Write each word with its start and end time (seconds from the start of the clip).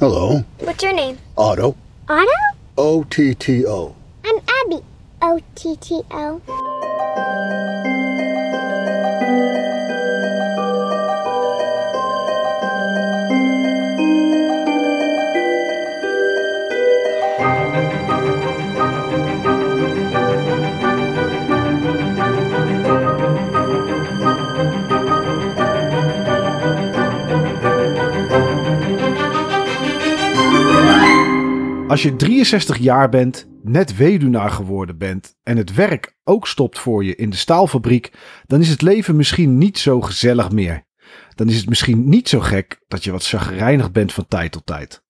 Hello. 0.00 0.42
What's 0.60 0.82
your 0.82 0.94
name? 0.94 1.18
Otto. 1.36 1.76
Otto? 2.08 2.30
O 2.78 3.04
T 3.04 3.34
T 3.34 3.66
O. 3.66 3.94
I'm 4.24 4.40
Abby. 4.64 4.82
O 5.20 5.38
T 5.54 5.76
T 5.76 6.00
O. 6.10 6.40
Als 31.90 32.02
je 32.02 32.16
63 32.16 32.78
jaar 32.78 33.08
bent, 33.08 33.48
net 33.62 33.96
weduwnaar 33.96 34.50
geworden 34.50 34.98
bent 34.98 35.36
en 35.42 35.56
het 35.56 35.74
werk 35.74 36.16
ook 36.24 36.46
stopt 36.46 36.78
voor 36.78 37.04
je 37.04 37.16
in 37.16 37.30
de 37.30 37.36
staalfabriek, 37.36 38.12
dan 38.46 38.60
is 38.60 38.68
het 38.68 38.82
leven 38.82 39.16
misschien 39.16 39.58
niet 39.58 39.78
zo 39.78 40.00
gezellig 40.00 40.50
meer. 40.50 40.86
Dan 41.34 41.48
is 41.48 41.56
het 41.56 41.68
misschien 41.68 42.08
niet 42.08 42.28
zo 42.28 42.40
gek 42.40 42.84
dat 42.88 43.04
je 43.04 43.10
wat 43.10 43.26
chagrijnig 43.26 43.92
bent 43.92 44.12
van 44.12 44.26
tijd 44.28 44.52
tot 44.52 44.66
tijd. 44.66 45.04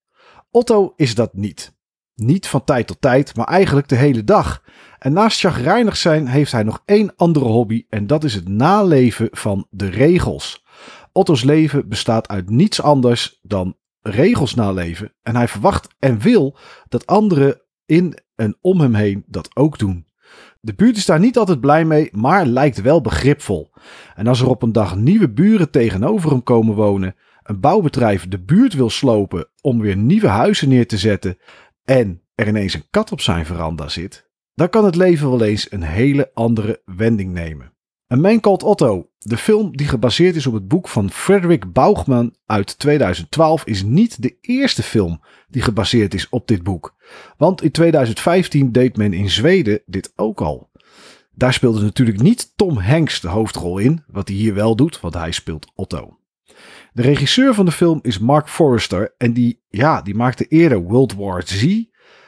Otto 0.50 0.92
is 0.96 1.14
dat 1.14 1.34
niet. 1.34 1.76
Niet 2.14 2.46
van 2.46 2.64
tijd 2.64 2.86
tot 2.86 3.00
tijd, 3.00 3.36
maar 3.36 3.46
eigenlijk 3.46 3.88
de 3.88 3.96
hele 3.96 4.24
dag. 4.24 4.62
En 4.98 5.12
naast 5.12 5.40
chagrijnig 5.40 5.96
zijn 5.96 6.26
heeft 6.26 6.52
hij 6.52 6.62
nog 6.62 6.82
één 6.84 7.12
andere 7.16 7.44
hobby 7.44 7.84
en 7.88 8.06
dat 8.06 8.24
is 8.24 8.34
het 8.34 8.48
naleven 8.48 9.28
van 9.30 9.66
de 9.70 9.88
regels. 9.88 10.64
Otto's 11.12 11.42
leven 11.42 11.88
bestaat 11.88 12.28
uit 12.28 12.50
niets 12.50 12.82
anders 12.82 13.38
dan 13.42 13.76
regels 14.02 14.54
naleven 14.54 15.14
en 15.22 15.36
hij 15.36 15.48
verwacht 15.48 15.94
en 15.98 16.18
wil 16.18 16.56
dat 16.88 17.06
anderen 17.06 17.62
in 17.86 18.18
en 18.34 18.56
om 18.60 18.80
hem 18.80 18.94
heen 18.94 19.24
dat 19.26 19.56
ook 19.56 19.78
doen. 19.78 20.08
De 20.60 20.74
buurt 20.74 20.96
is 20.96 21.06
daar 21.06 21.20
niet 21.20 21.38
altijd 21.38 21.60
blij 21.60 21.84
mee, 21.84 22.08
maar 22.12 22.46
lijkt 22.46 22.80
wel 22.80 23.00
begripvol. 23.00 23.70
En 24.14 24.26
als 24.26 24.40
er 24.40 24.48
op 24.48 24.62
een 24.62 24.72
dag 24.72 24.96
nieuwe 24.96 25.30
buren 25.30 25.70
tegenover 25.70 26.30
hem 26.30 26.42
komen 26.42 26.74
wonen, 26.74 27.14
een 27.42 27.60
bouwbedrijf 27.60 28.28
de 28.28 28.38
buurt 28.40 28.74
wil 28.74 28.90
slopen 28.90 29.48
om 29.60 29.80
weer 29.80 29.96
nieuwe 29.96 30.26
huizen 30.26 30.68
neer 30.68 30.86
te 30.86 30.98
zetten 30.98 31.38
en 31.84 32.22
er 32.34 32.48
ineens 32.48 32.74
een 32.74 32.90
kat 32.90 33.12
op 33.12 33.20
zijn 33.20 33.46
veranda 33.46 33.88
zit, 33.88 34.30
dan 34.54 34.68
kan 34.68 34.84
het 34.84 34.96
leven 34.96 35.30
wel 35.30 35.42
eens 35.42 35.72
een 35.72 35.82
hele 35.82 36.30
andere 36.34 36.82
wending 36.84 37.32
nemen. 37.32 37.72
Een 38.06 38.20
Man 38.20 38.40
Called 38.40 38.62
Otto, 38.62 39.09
de 39.22 39.36
film 39.36 39.76
die 39.76 39.88
gebaseerd 39.88 40.36
is 40.36 40.46
op 40.46 40.54
het 40.54 40.68
boek 40.68 40.88
van 40.88 41.10
Frederick 41.10 41.72
Baugman 41.72 42.34
uit 42.46 42.78
2012, 42.78 43.64
is 43.64 43.82
niet 43.82 44.22
de 44.22 44.36
eerste 44.40 44.82
film 44.82 45.20
die 45.48 45.62
gebaseerd 45.62 46.14
is 46.14 46.28
op 46.28 46.48
dit 46.48 46.62
boek. 46.62 46.94
Want 47.36 47.62
in 47.62 47.70
2015 47.70 48.72
deed 48.72 48.96
men 48.96 49.12
in 49.12 49.30
Zweden 49.30 49.82
dit 49.86 50.12
ook 50.16 50.40
al. 50.40 50.70
Daar 51.34 51.52
speelde 51.52 51.82
natuurlijk 51.82 52.22
niet 52.22 52.52
Tom 52.56 52.78
Hanks 52.78 53.20
de 53.20 53.28
hoofdrol 53.28 53.78
in, 53.78 54.04
wat 54.06 54.28
hij 54.28 54.36
hier 54.36 54.54
wel 54.54 54.76
doet, 54.76 55.00
want 55.00 55.14
hij 55.14 55.32
speelt 55.32 55.72
Otto. 55.74 56.18
De 56.92 57.02
regisseur 57.02 57.54
van 57.54 57.64
de 57.64 57.72
film 57.72 57.98
is 58.02 58.18
Mark 58.18 58.48
Forrester 58.48 59.14
en 59.18 59.32
die, 59.32 59.62
ja, 59.68 60.02
die 60.02 60.14
maakte 60.14 60.46
eerder 60.46 60.82
World 60.82 61.14
War 61.14 61.42
Z, 61.46 61.82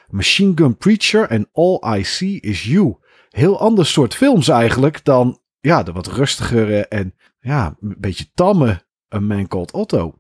Machine 0.09 0.53
Gun 0.55 0.77
Preacher 0.77 1.29
en 1.29 1.49
All 1.53 1.99
I 1.99 2.05
See 2.05 2.41
Is 2.41 2.63
You. 2.63 2.97
Heel 3.31 3.61
ander 3.61 3.87
soort 3.87 4.15
films 4.15 4.49
eigenlijk 4.49 5.05
dan 5.05 5.41
ja, 5.63 5.83
de 5.83 5.93
wat 5.93 6.07
rustigere 6.07 6.87
en 6.87 7.15
ja, 7.41 7.77
een 7.81 7.95
beetje 7.99 8.31
tamme 8.35 8.83
Man 9.09 9.49
Called 9.49 9.73
Otto. 9.73 10.15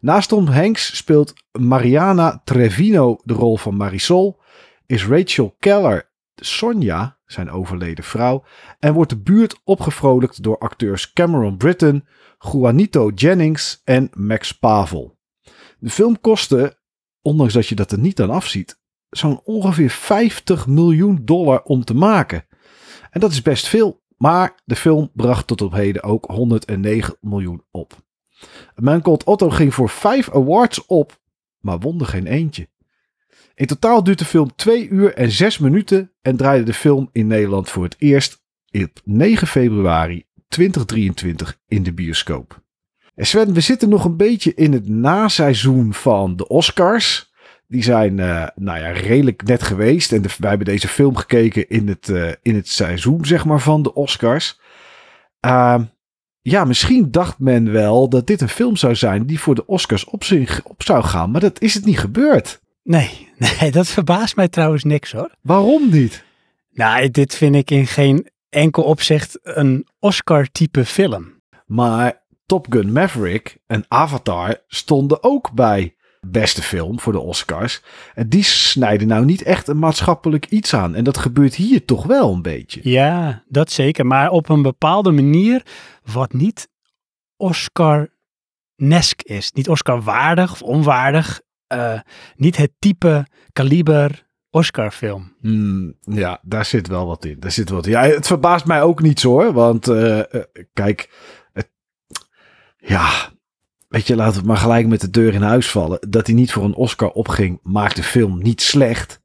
Naast 0.00 0.28
Tom 0.28 0.46
Hanks 0.46 0.96
speelt 0.96 1.34
Mariana 1.58 2.42
Trevino 2.44 3.18
de 3.24 3.34
rol 3.34 3.56
van 3.56 3.76
Marisol, 3.76 4.40
is 4.86 5.06
Rachel 5.06 5.56
Keller 5.58 6.10
Sonja, 6.34 7.18
zijn 7.24 7.50
overleden 7.50 8.04
vrouw, 8.04 8.44
en 8.78 8.92
wordt 8.92 9.10
de 9.10 9.18
buurt 9.20 9.60
opgevrolijkt 9.64 10.42
door 10.42 10.58
acteurs 10.58 11.12
Cameron 11.12 11.56
Britton, 11.56 12.04
Juanito 12.38 13.10
Jennings 13.14 13.80
en 13.84 14.10
Max 14.12 14.52
Pavel. 14.52 15.18
De 15.78 15.90
film 15.90 16.20
kostte, 16.20 16.78
ondanks 17.22 17.52
dat 17.52 17.66
je 17.66 17.74
dat 17.74 17.92
er 17.92 17.98
niet 17.98 18.20
aan 18.20 18.30
afziet, 18.30 18.80
zo'n 19.10 19.40
ongeveer 19.44 19.90
50 19.90 20.66
miljoen 20.66 21.24
dollar 21.24 21.62
om 21.62 21.84
te 21.84 21.94
maken. 21.94 22.44
En 23.10 23.20
dat 23.20 23.32
is 23.32 23.42
best 23.42 23.68
veel, 23.68 24.04
maar 24.16 24.54
de 24.64 24.76
film 24.76 25.10
bracht 25.14 25.46
tot 25.46 25.62
op 25.62 25.72
heden 25.72 26.02
ook 26.02 26.24
109 26.24 27.16
miljoen 27.20 27.62
op. 27.70 28.04
Man 28.74 29.02
Called 29.02 29.24
Otto 29.24 29.50
ging 29.50 29.74
voor 29.74 29.88
vijf 29.88 30.30
awards 30.34 30.86
op, 30.86 31.20
maar 31.60 31.78
won 31.78 32.00
er 32.00 32.06
geen 32.06 32.26
eentje. 32.26 32.68
In 33.54 33.66
totaal 33.66 34.04
duurt 34.04 34.18
de 34.18 34.24
film 34.24 34.54
2 34.56 34.88
uur 34.88 35.14
en 35.14 35.30
6 35.30 35.58
minuten 35.58 36.12
en 36.22 36.36
draaide 36.36 36.64
de 36.64 36.74
film 36.74 37.08
in 37.12 37.26
Nederland 37.26 37.70
voor 37.70 37.84
het 37.84 37.96
eerst 37.98 38.44
op 38.70 39.00
9 39.04 39.46
februari 39.46 40.24
2023 40.48 41.60
in 41.68 41.82
de 41.82 41.92
bioscoop. 41.92 42.64
En 43.14 43.26
Sven, 43.26 43.52
we 43.52 43.60
zitten 43.60 43.88
nog 43.88 44.04
een 44.04 44.16
beetje 44.16 44.54
in 44.54 44.72
het 44.72 44.88
naseizoen 44.88 45.94
van 45.94 46.36
de 46.36 46.48
Oscars. 46.48 47.32
Die 47.68 47.82
zijn 47.82 48.18
uh, 48.18 48.46
nou 48.54 48.78
ja, 48.78 48.90
redelijk 48.90 49.42
net 49.42 49.62
geweest. 49.62 50.12
En 50.12 50.22
de, 50.22 50.28
wij 50.38 50.48
hebben 50.48 50.66
deze 50.66 50.88
film 50.88 51.16
gekeken 51.16 51.68
in 51.68 51.88
het, 51.88 52.08
uh, 52.08 52.32
in 52.42 52.54
het 52.54 52.68
seizoen 52.68 53.24
zeg 53.24 53.44
maar, 53.44 53.60
van 53.60 53.82
de 53.82 53.94
Oscars. 53.94 54.60
Uh, 55.46 55.80
ja, 56.40 56.64
misschien 56.64 57.10
dacht 57.10 57.38
men 57.38 57.72
wel 57.72 58.08
dat 58.08 58.26
dit 58.26 58.40
een 58.40 58.48
film 58.48 58.76
zou 58.76 58.94
zijn 58.94 59.26
die 59.26 59.40
voor 59.40 59.54
de 59.54 59.66
Oscars 59.66 60.04
op, 60.04 60.24
op 60.64 60.82
zou 60.82 61.04
gaan. 61.04 61.30
Maar 61.30 61.40
dat 61.40 61.60
is 61.60 61.74
het 61.74 61.84
niet 61.84 61.98
gebeurd. 61.98 62.60
Nee, 62.82 63.28
nee, 63.60 63.70
dat 63.70 63.88
verbaast 63.88 64.36
mij 64.36 64.48
trouwens 64.48 64.84
niks 64.84 65.12
hoor. 65.12 65.30
Waarom 65.40 65.90
niet? 65.90 66.24
Nou, 66.70 67.10
dit 67.10 67.34
vind 67.34 67.54
ik 67.54 67.70
in 67.70 67.86
geen 67.86 68.30
enkel 68.48 68.82
opzicht 68.82 69.38
een 69.42 69.86
Oscar-type 69.98 70.84
film. 70.84 71.42
Maar 71.66 72.24
Top 72.46 72.66
Gun 72.70 72.92
Maverick 72.92 73.58
en 73.66 73.84
Avatar 73.88 74.56
stonden 74.66 75.22
ook 75.22 75.52
bij 75.52 75.95
beste 76.30 76.62
film 76.62 77.00
voor 77.00 77.12
de 77.12 77.20
Oscars. 77.20 77.82
En 78.14 78.28
die 78.28 78.42
snijden 78.42 79.08
nou 79.08 79.24
niet 79.24 79.42
echt 79.42 79.68
een 79.68 79.78
maatschappelijk 79.78 80.46
iets 80.46 80.74
aan. 80.74 80.94
En 80.94 81.04
dat 81.04 81.18
gebeurt 81.18 81.54
hier 81.54 81.84
toch 81.84 82.04
wel 82.04 82.32
een 82.32 82.42
beetje. 82.42 82.80
Ja, 82.82 83.44
dat 83.48 83.70
zeker. 83.70 84.06
Maar 84.06 84.30
op 84.30 84.48
een 84.48 84.62
bepaalde 84.62 85.10
manier 85.10 85.62
wat 86.12 86.32
niet 86.32 86.68
Oscar-nesk 87.36 89.22
is. 89.22 89.52
Niet 89.52 89.68
Oscar-waardig 89.68 90.52
of 90.52 90.62
onwaardig. 90.62 91.40
Uh, 91.72 92.00
niet 92.36 92.56
het 92.56 92.72
type 92.78 93.26
kaliber 93.52 94.26
Oscar-film. 94.50 95.36
Hmm, 95.40 95.96
ja, 96.00 96.40
daar 96.42 96.64
zit 96.64 96.88
wel 96.88 97.06
wat 97.06 97.24
in. 97.24 97.40
Daar 97.40 97.50
zit 97.50 97.68
wat 97.68 97.86
in. 97.86 97.92
Ja, 97.92 98.02
het 98.02 98.26
verbaast 98.26 98.66
mij 98.66 98.82
ook 98.82 99.02
niet 99.02 99.20
zo 99.20 99.28
hoor. 99.28 99.52
Want 99.52 99.88
uh, 99.88 100.18
uh, 100.18 100.42
kijk, 100.72 101.10
het, 101.52 101.70
ja, 102.76 103.30
weet 103.88 104.06
je, 104.06 104.16
laten 104.16 104.32
we 104.32 104.38
het 104.38 104.48
maar 104.48 104.56
gelijk 104.56 104.86
met 104.86 105.00
de 105.00 105.10
deur 105.10 105.34
in 105.34 105.42
huis 105.42 105.70
vallen. 105.70 105.98
Dat 106.08 106.26
hij 106.26 106.34
niet 106.34 106.52
voor 106.52 106.64
een 106.64 106.74
Oscar 106.74 107.10
opging, 107.10 107.58
maakt 107.62 107.96
de 107.96 108.02
film 108.02 108.42
niet 108.42 108.62
slecht. 108.62 109.20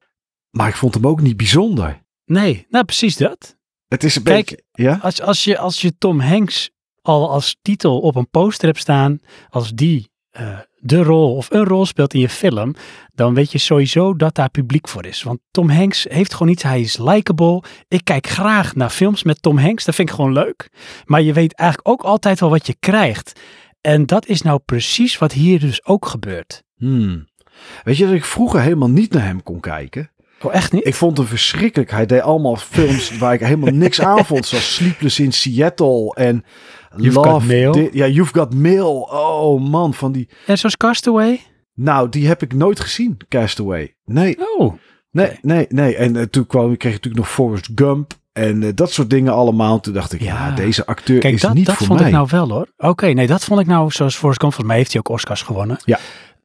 Maar 0.49 0.67
ik 0.67 0.75
vond 0.75 0.93
hem 0.93 1.07
ook 1.07 1.21
niet 1.21 1.37
bijzonder. 1.37 2.01
Nee, 2.25 2.65
nou 2.69 2.85
precies 2.85 3.17
dat. 3.17 3.57
Het 3.87 4.03
is 4.03 4.15
een 4.15 4.23
Kijk, 4.23 4.49
beetje, 4.49 4.63
ja? 4.71 4.99
Als, 5.01 5.21
als, 5.21 5.43
je, 5.43 5.57
als 5.57 5.81
je 5.81 5.97
Tom 5.97 6.19
Hanks 6.19 6.71
al 7.01 7.29
als 7.29 7.57
titel 7.61 7.99
op 7.99 8.15
een 8.15 8.29
poster 8.29 8.67
hebt 8.67 8.79
staan, 8.79 9.19
als 9.49 9.73
die 9.73 10.11
uh, 10.39 10.59
de 10.77 11.03
rol 11.03 11.35
of 11.35 11.51
een 11.51 11.63
rol 11.63 11.85
speelt 11.85 12.13
in 12.13 12.19
je 12.19 12.29
film, 12.29 12.75
dan 13.13 13.33
weet 13.33 13.51
je 13.51 13.57
sowieso 13.57 14.15
dat 14.15 14.35
daar 14.35 14.49
publiek 14.49 14.87
voor 14.87 15.05
is. 15.05 15.23
Want 15.23 15.39
Tom 15.51 15.69
Hanks 15.69 16.05
heeft 16.09 16.33
gewoon 16.33 16.51
iets, 16.51 16.63
hij 16.63 16.81
is 16.81 16.97
likable. 16.97 17.63
Ik 17.87 18.03
kijk 18.03 18.27
graag 18.27 18.75
naar 18.75 18.89
films 18.89 19.23
met 19.23 19.41
Tom 19.41 19.57
Hanks, 19.57 19.85
dat 19.85 19.95
vind 19.95 20.09
ik 20.09 20.15
gewoon 20.15 20.33
leuk. 20.33 20.69
Maar 21.05 21.21
je 21.21 21.33
weet 21.33 21.53
eigenlijk 21.53 21.89
ook 21.89 22.01
altijd 22.01 22.39
wel 22.39 22.49
wat 22.49 22.67
je 22.67 22.75
krijgt. 22.79 23.39
En 23.81 24.05
dat 24.05 24.25
is 24.27 24.41
nou 24.41 24.59
precies 24.65 25.17
wat 25.17 25.31
hier 25.31 25.59
dus 25.59 25.85
ook 25.85 26.05
gebeurt. 26.05 26.63
Hmm. 26.77 27.27
Weet 27.83 27.97
je 27.97 28.05
dat 28.05 28.13
ik 28.13 28.25
vroeger 28.25 28.61
helemaal 28.61 28.89
niet 28.89 29.13
naar 29.13 29.25
hem 29.25 29.43
kon 29.43 29.59
kijken? 29.59 30.11
Oh, 30.41 30.53
echt 30.53 30.71
niet? 30.71 30.87
Ik 30.87 30.95
vond 30.95 31.17
hem 31.17 31.25
verschrikkelijk. 31.25 31.91
Hij 31.91 32.05
deed 32.05 32.21
allemaal 32.21 32.55
films 32.55 33.11
waar 33.17 33.33
ik 33.33 33.39
helemaal 33.39 33.73
niks 33.73 34.01
aan 34.01 34.25
vond. 34.25 34.45
Zoals 34.45 34.73
Sleepless 34.75 35.19
in 35.19 35.31
Seattle 35.33 36.13
en 36.15 36.43
You've 36.95 37.19
Love. 37.19 37.29
Got 37.29 37.43
Mail. 37.47 37.71
Di- 37.71 37.89
ja, 37.91 38.07
You've 38.07 38.33
Got 38.33 38.53
Mail. 38.53 39.01
Oh 39.11 39.61
man, 39.69 39.93
van 39.93 40.11
die... 40.11 40.29
Ja, 40.45 40.55
zoals 40.55 40.77
Castaway? 40.77 41.41
Nou, 41.73 42.09
die 42.09 42.27
heb 42.27 42.41
ik 42.41 42.53
nooit 42.53 42.79
gezien, 42.79 43.17
Castaway. 43.29 43.95
Nee, 44.05 44.37
Oh, 44.57 44.73
nee, 45.11 45.37
nee, 45.41 45.65
nee. 45.69 45.95
En 45.95 46.15
uh, 46.15 46.21
toen 46.21 46.45
kwam, 46.47 46.77
kreeg 46.77 46.95
ik 46.95 47.03
natuurlijk 47.03 47.23
nog 47.23 47.31
Forrest 47.33 47.69
Gump 47.75 48.13
en 48.33 48.61
uh, 48.61 48.69
dat 48.75 48.91
soort 48.91 49.09
dingen 49.09 49.33
allemaal. 49.33 49.79
Toen 49.79 49.93
dacht 49.93 50.13
ik, 50.13 50.21
ja, 50.21 50.47
Ja. 50.47 50.55
deze 50.55 50.85
acteur 50.85 51.19
kijk, 51.19 51.33
is 51.33 51.41
dat, 51.41 51.53
niet 51.53 51.65
dat 51.65 51.75
voor 51.75 51.85
vond 51.87 51.99
mij. 51.99 52.07
ik 52.07 52.13
nou 52.13 52.27
wel 52.31 52.49
hoor. 52.49 52.67
Oké, 52.77 53.07
nee, 53.07 53.27
dat 53.27 53.43
vond 53.43 53.59
ik 53.59 53.67
nou, 53.67 53.91
zoals 53.91 54.15
Forrest 54.15 54.39
Gump, 54.41 54.53
volgens 54.53 54.67
mij 54.67 54.77
heeft 54.77 54.91
hij 54.91 55.01
ook 55.05 55.09
Oscars 55.09 55.41
gewonnen. 55.41 55.77
Ja. 55.85 55.99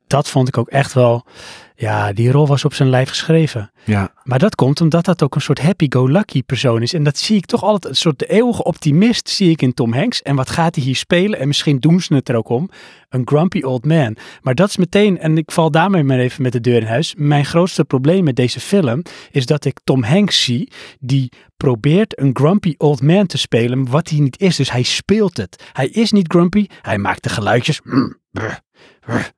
Dat 0.06 0.28
vond 0.28 0.48
ik 0.48 0.58
ook 0.58 0.68
echt 0.68 0.92
wel, 0.92 1.26
ja, 1.74 2.12
die 2.12 2.30
rol 2.30 2.46
was 2.46 2.64
op 2.64 2.74
zijn 2.74 2.88
lijf 2.88 3.08
geschreven. 3.08 3.70
Ja. 3.84 4.12
Maar 4.22 4.38
dat 4.38 4.54
komt 4.54 4.80
omdat 4.80 5.04
dat 5.04 5.22
ook 5.22 5.34
een 5.34 5.40
soort 5.40 5.62
happy-go-lucky 5.62 6.42
persoon 6.42 6.82
is. 6.82 6.94
En 6.94 7.02
dat 7.02 7.18
zie 7.18 7.36
ik 7.36 7.46
toch 7.46 7.62
altijd, 7.62 7.92
een 7.92 8.00
soort 8.00 8.18
de 8.18 8.26
eeuwige 8.26 8.64
optimist 8.64 9.28
zie 9.28 9.50
ik 9.50 9.62
in 9.62 9.74
Tom 9.74 9.92
Hanks. 9.92 10.22
En 10.22 10.36
wat 10.36 10.50
gaat 10.50 10.74
hij 10.74 10.84
hier 10.84 10.96
spelen? 10.96 11.38
En 11.38 11.46
misschien 11.46 11.78
doen 11.78 12.00
ze 12.00 12.14
het 12.14 12.28
er 12.28 12.36
ook 12.36 12.48
om. 12.48 12.70
Een 13.08 13.22
grumpy 13.24 13.62
old 13.62 13.84
man. 13.84 14.16
Maar 14.42 14.54
dat 14.54 14.68
is 14.68 14.76
meteen, 14.76 15.18
en 15.18 15.38
ik 15.38 15.50
val 15.50 15.70
daarmee 15.70 16.04
maar 16.04 16.18
even 16.18 16.42
met 16.42 16.52
de 16.52 16.60
deur 16.60 16.80
in 16.80 16.86
huis. 16.86 17.14
Mijn 17.18 17.44
grootste 17.44 17.84
probleem 17.84 18.24
met 18.24 18.36
deze 18.36 18.60
film 18.60 19.02
is 19.30 19.46
dat 19.46 19.64
ik 19.64 19.80
Tom 19.84 20.02
Hanks 20.02 20.44
zie 20.44 20.72
die 21.00 21.32
probeert 21.56 22.20
een 22.20 22.30
grumpy 22.32 22.74
old 22.78 23.02
man 23.02 23.26
te 23.26 23.38
spelen, 23.38 23.90
wat 23.90 24.08
hij 24.08 24.18
niet 24.18 24.40
is. 24.40 24.56
Dus 24.56 24.70
hij 24.70 24.82
speelt 24.82 25.36
het. 25.36 25.62
Hij 25.72 25.88
is 25.88 26.12
niet 26.12 26.28
grumpy, 26.28 26.66
hij 26.82 26.98
maakt 26.98 27.22
de 27.22 27.28
geluidjes. 27.28 27.80
Mm, 27.84 28.18
brr, 28.30 28.60
brr. 29.00 29.34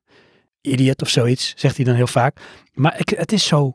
Idiot 0.68 1.02
of 1.02 1.08
zoiets, 1.08 1.52
zegt 1.56 1.76
hij 1.76 1.84
dan 1.84 1.94
heel 1.94 2.06
vaak. 2.06 2.40
Maar 2.74 2.98
ik, 2.98 3.08
het 3.08 3.32
is 3.32 3.46
zo 3.46 3.74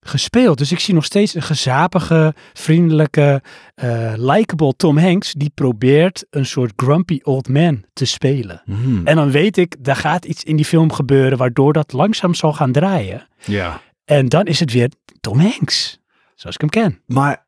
gespeeld. 0.00 0.58
Dus 0.58 0.72
ik 0.72 0.78
zie 0.78 0.94
nog 0.94 1.04
steeds 1.04 1.34
een 1.34 1.42
gezapige, 1.42 2.34
vriendelijke, 2.52 3.42
eh 3.74 4.12
likable 4.16 4.74
Tom 4.76 4.98
Hanks 4.98 5.32
die 5.32 5.50
probeert 5.54 6.26
een 6.30 6.46
soort 6.46 6.72
grumpy 6.76 7.20
old 7.22 7.48
man 7.48 7.84
te 7.92 8.04
spelen. 8.04 8.62
Hmm. 8.64 9.06
En 9.06 9.16
dan 9.16 9.30
weet 9.30 9.56
ik, 9.56 9.76
daar 9.78 9.96
gaat 9.96 10.24
iets 10.24 10.44
in 10.44 10.56
die 10.56 10.64
film 10.64 10.92
gebeuren 10.92 11.38
waardoor 11.38 11.72
dat 11.72 11.92
langzaam 11.92 12.34
zal 12.34 12.52
gaan 12.52 12.72
draaien. 12.72 13.28
Ja. 13.44 13.80
En 14.04 14.28
dan 14.28 14.44
is 14.44 14.60
het 14.60 14.72
weer 14.72 14.90
Tom 15.20 15.38
Hanks, 15.38 16.00
zoals 16.34 16.54
ik 16.54 16.60
hem 16.60 16.70
ken. 16.70 17.02
Maar 17.06 17.46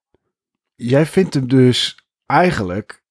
jij 0.75 1.07
vindt 1.07 1.35
hem 1.35 1.49
dus 1.49 1.97
eigenlijk 2.27 3.03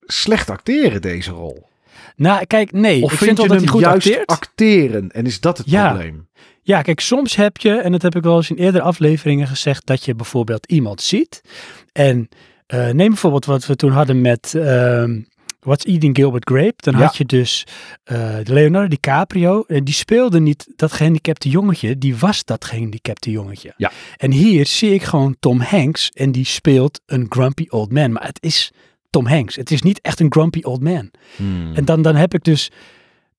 slecht 0.00 0.50
acteren, 0.50 1.02
deze 1.02 1.30
rol. 1.30 1.70
Nou, 2.16 2.46
kijk, 2.46 2.72
nee, 2.72 3.02
Of 3.02 3.12
ik 3.12 3.18
vind 3.18 3.30
vind 3.38 3.42
je 3.42 3.48
dat 3.48 3.58
hij 3.58 3.68
goed 3.68 3.80
juist 3.80 4.06
acteert. 4.06 4.26
acteren 4.30 5.10
en 5.10 5.26
is 5.26 5.40
dat 5.40 5.58
het 5.58 5.70
Ja. 5.70 5.88
probleem? 5.90 6.28
Ja, 6.62 6.82
kijk, 6.82 7.00
soms 7.00 7.36
heb 7.36 7.56
je, 7.56 7.72
en 7.74 7.92
dat 7.92 8.02
heb 8.02 8.16
ik 8.16 8.22
wel 8.22 8.36
eens 8.36 8.50
in 8.50 8.56
eerdere 8.56 8.84
afleveringen 8.84 9.46
gezegd, 9.46 9.86
dat 9.86 10.04
je 10.04 10.14
bijvoorbeeld 10.14 10.66
iemand 10.66 11.00
ziet. 11.02 11.40
En 11.92 12.28
eh, 12.66 12.88
neem 12.90 13.08
bijvoorbeeld 13.08 13.44
wat 13.44 13.66
we 13.66 13.76
toen 13.76 13.90
hadden 13.90 14.20
met 14.20 14.54
ehm, 14.54 15.20
What's 15.60 15.84
Eating 15.84 16.16
Gilbert 16.16 16.48
Grape. 16.50 16.74
Dan 16.76 16.94
Ja. 16.98 17.00
had 17.04 17.16
je 17.16 17.24
dus 17.24 17.66
eh, 18.04 18.36
Leonardo 18.44 18.88
DiCaprio. 18.88 19.64
En 19.66 19.84
die 19.84 19.94
speelde 19.94 20.40
niet 20.40 20.66
dat 20.76 20.92
gehandicapte 20.92 21.48
jongetje, 21.48 21.98
die 21.98 22.16
was 22.16 22.44
dat 22.44 22.64
gehandicapte 22.64 23.30
jongetje. 23.30 23.74
Ja. 23.76 23.90
En 24.16 24.30
hier 24.30 24.66
zie 24.66 24.94
ik 24.94 25.02
gewoon 25.02 25.36
Tom 25.40 25.60
Hanks 25.60 26.08
en 26.10 26.32
die 26.32 26.44
speelt 26.46 27.00
een 27.06 27.26
grumpy 27.28 27.66
old 27.68 27.92
man. 27.92 28.12
Maar 28.12 28.26
het 28.26 28.38
is 28.40 28.72
Tom 29.12 29.26
Hanks. 29.26 29.56
Het 29.56 29.70
is 29.70 29.82
niet 29.82 30.00
echt 30.00 30.20
een 30.20 30.32
grumpy 30.32 30.60
old 30.62 30.82
man. 30.82 31.10
Hmm. 31.36 31.74
En 31.74 31.84
dan, 31.84 32.02
dan 32.02 32.14
heb 32.14 32.34
ik 32.34 32.44
dus, 32.44 32.70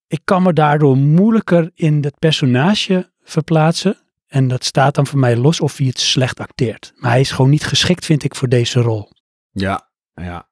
ik 0.08 0.20
kan 0.24 0.44
me 0.44 0.54
daardoor 0.54 0.98
moeilijker 0.98 1.72
in 1.76 2.04
het 2.04 2.20
personage 2.20 3.12
verplaatsen. 3.24 3.98
En 4.28 4.48
dat 4.48 4.64
staat 4.64 4.96
dan 4.96 5.08
voor 5.08 5.20
mij 5.20 5.38
los 5.38 5.60
of 5.60 5.78
hij 5.78 5.88
het 5.88 6.00
slecht 6.00 6.40
acteert. 6.40 6.94
Maar 6.96 7.12
hij 7.12 7.20
is 7.20 7.32
gewoon 7.32 7.52
niet 7.52 7.64
geschikt, 7.64 8.06
vind 8.06 8.24
ik, 8.24 8.36
voor 8.36 8.50
deze 8.50 8.80
rol. 8.82 9.12
Ja, 9.52 9.90
ja. 10.14 10.50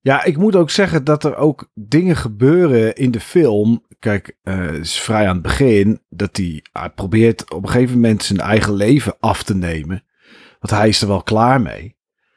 Ja, 0.00 0.24
ik 0.24 0.36
moet 0.36 0.56
ook 0.56 0.70
zeggen 0.70 1.04
dat 1.04 1.24
er 1.24 1.36
ook 1.36 1.70
dingen 1.74 2.16
gebeuren 2.16 2.94
in 2.94 3.10
de 3.10 3.20
film. 3.20 3.86
Kijk, 3.98 4.36
het 4.42 4.84
is 4.84 5.00
vrij 5.00 5.26
aan 5.28 5.34
het 5.34 5.42
begin 5.42 6.02
dat 6.08 6.36
hij, 6.36 6.64
hij 6.72 6.90
probeert 6.90 7.52
op 7.54 7.62
een 7.62 7.68
gegeven 7.68 7.94
moment 7.94 8.22
zijn 8.22 8.40
eigen 8.40 8.74
leven 8.74 9.16
af 9.20 9.42
te 9.42 9.54
nemen. 9.54 10.04
Want 10.60 10.80
hij 10.80 10.88
is 10.88 11.00
er 11.00 11.08
wel 11.08 11.22
klaar 11.22 11.60
mee. 11.60 11.96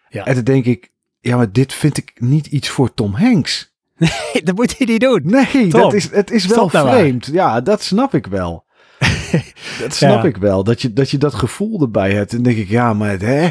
Ja. 0.09 0.25
En 0.25 0.35
dan 0.35 0.43
denk 0.43 0.65
ik, 0.65 0.92
ja, 1.23 1.35
maar 1.37 1.51
dit 1.51 1.73
vind 1.73 1.97
ik 1.97 2.11
niet 2.15 2.47
iets 2.47 2.69
voor 2.69 2.93
Tom 2.93 3.13
Hanks. 3.13 3.73
dat 4.43 4.55
moet 4.55 4.77
hij 4.77 4.87
niet 4.87 5.01
doen. 5.01 5.21
Nee, 5.23 5.67
Tom, 5.67 5.81
dat 5.81 5.93
is, 5.93 6.11
het 6.11 6.31
is 6.31 6.45
wel 6.45 6.69
nou 6.71 6.89
vreemd. 6.89 7.25
Ja, 7.25 7.61
dat 7.61 7.81
snap 7.83 8.13
ik 8.13 8.27
wel. 8.27 8.65
dat 9.81 9.93
snap 9.93 10.21
Ja. 10.21 10.23
ik 10.23 10.37
wel. 10.37 10.63
Dat 10.63 10.81
je, 10.81 10.93
dat 10.93 11.09
je 11.09 11.17
dat 11.17 11.33
gevoel 11.33 11.81
erbij 11.81 12.11
hebt. 12.13 12.33
En 12.33 12.43
denk 12.43 12.57
ik, 12.57 12.69
ja, 12.69 12.93
maar 12.93 13.19
hè? 13.19 13.49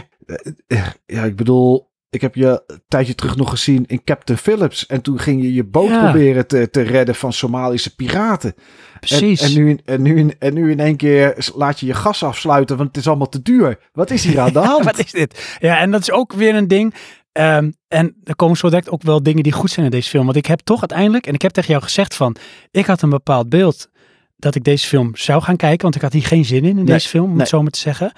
Ja, 1.07 1.25
ik 1.25 1.37
bedoel, 1.37 1.91
ik 2.11 2.21
heb 2.21 2.35
je 2.35 2.63
een 2.67 2.83
tijdje 2.89 3.15
terug 3.15 3.37
nog 3.37 3.51
gezien 3.51 3.85
in 3.87 4.05
Captain 4.05 4.39
Phillips. 4.39 4.87
En 4.87 5.01
toen 5.03 5.19
ging 5.19 5.43
je 5.43 5.55
je 5.55 5.65
boot 5.65 5.89
Ja. 5.89 6.03
proberen 6.11 6.47
te, 6.47 6.71
te 6.71 6.81
redden 6.83 7.15
van 7.15 7.33
Somalische 7.33 7.95
piraten. 7.95 8.55
Precies. 9.01 9.41
En, 9.41 9.49
en, 9.49 9.63
nu, 9.65 9.79
en, 9.85 10.03
nu, 10.03 10.31
en 10.39 10.55
nu 10.55 10.71
in 10.71 10.81
één 10.81 10.97
keer 10.97 11.51
laat 11.55 11.81
je 11.81 11.87
je 11.87 11.95
gas 11.95 12.23
afsluiten, 12.25 12.77
want 12.77 12.89
het 12.89 12.97
is 12.97 13.07
allemaal 13.09 13.29
te 13.29 13.43
duur. 13.43 13.79
Wat 13.93 14.11
is 14.11 14.25
hier 14.25 14.41
aan 14.41 14.53
de 14.53 14.59
hand? 14.69 14.85
Wat 14.85 14.99
is 14.99 15.11
dit? 15.11 15.57
Ja, 15.61 15.79
en 15.79 15.91
dat 15.91 16.01
is 16.01 16.11
ook 16.11 16.33
weer 16.33 16.55
een 16.55 16.69
ding. 16.69 16.95
Ehm, 17.33 17.71
en 17.89 18.17
er 18.25 18.37
komen 18.37 18.57
zo 18.57 18.69
direct 18.69 18.91
ook 18.91 19.03
wel 19.03 19.23
dingen 19.23 19.43
die 19.43 19.53
goed 19.53 19.71
zijn 19.71 19.85
in 19.85 19.91
deze 19.91 20.09
film. 20.09 20.25
Want 20.25 20.37
ik 20.37 20.47
heb 20.47 20.61
toch 20.61 20.81
uiteindelijk, 20.81 21.27
en 21.27 21.35
ik 21.35 21.43
heb 21.43 21.53
tegen 21.53 21.71
jou 21.71 21.83
gezegd 21.83 22.15
van, 22.15 22.37
ik 22.71 22.87
had 22.87 23.03
een 23.03 23.11
bepaald 23.11 23.49
beeld 23.49 23.89
dat 24.37 24.55
ik 24.55 24.65
deze 24.65 24.87
film 24.87 25.17
zou 25.17 25.43
gaan 25.43 25.57
kijken. 25.57 25.83
Want 25.83 25.95
ik 25.95 26.03
had 26.03 26.13
hier 26.13 26.27
geen 26.27 26.45
zin 26.45 26.65
in, 26.65 26.65
in 26.65 26.75
Nee, 26.75 26.85
deze 26.85 27.09
film, 27.09 27.25
om 27.25 27.31
nee. 27.31 27.39
het 27.39 27.49
zo 27.49 27.63
maar 27.63 27.71
te 27.71 27.79
zeggen. 27.79 28.13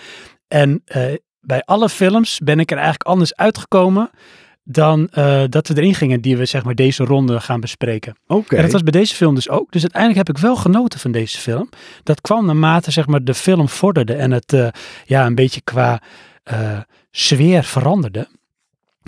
En 0.49 0.83
eh, 0.85 1.03
bij 1.41 1.63
alle 1.65 1.89
films 1.89 2.39
ben 2.39 2.61
ik 2.61 2.71
er 2.71 2.77
eigenlijk 2.77 3.09
anders 3.09 3.35
uitgekomen 3.37 4.11
dan 4.65 5.09
eh, 5.09 5.43
dat 5.49 5.69
we 5.69 5.77
erin 5.77 5.95
gingen 5.95 6.21
die 6.21 6.37
we 6.37 6.45
zeg 6.45 6.65
maar 6.65 6.75
deze 6.75 7.05
ronde 7.05 7.41
gaan 7.41 7.61
bespreken. 7.61 8.17
Oké. 8.27 8.57
En 8.57 8.63
dat 8.63 8.73
was 8.73 8.83
bij 8.83 8.93
deze 8.93 9.15
film 9.15 9.35
dus 9.35 9.49
ook. 9.49 9.73
Dus 9.73 9.83
uiteindelijk 9.83 10.27
heb 10.27 10.37
ik 10.37 10.43
wel 10.43 10.57
genoten 10.57 11.01
van 11.01 11.13
deze 11.13 11.39
film. 11.39 11.69
Dat 12.03 12.21
kwam 12.21 12.47
naarmate 12.47 12.91
zeg 12.91 13.07
maar, 13.07 13.25
de 13.25 13.35
film 13.35 13.69
vorderde 13.69 14.15
en 14.15 14.31
het 14.31 14.53
eh, 14.53 14.69
ja, 15.05 15.27
een 15.27 15.35
beetje 15.35 15.61
qua 15.61 16.03
sfeer 17.11 17.65
veranderde. 17.65 18.29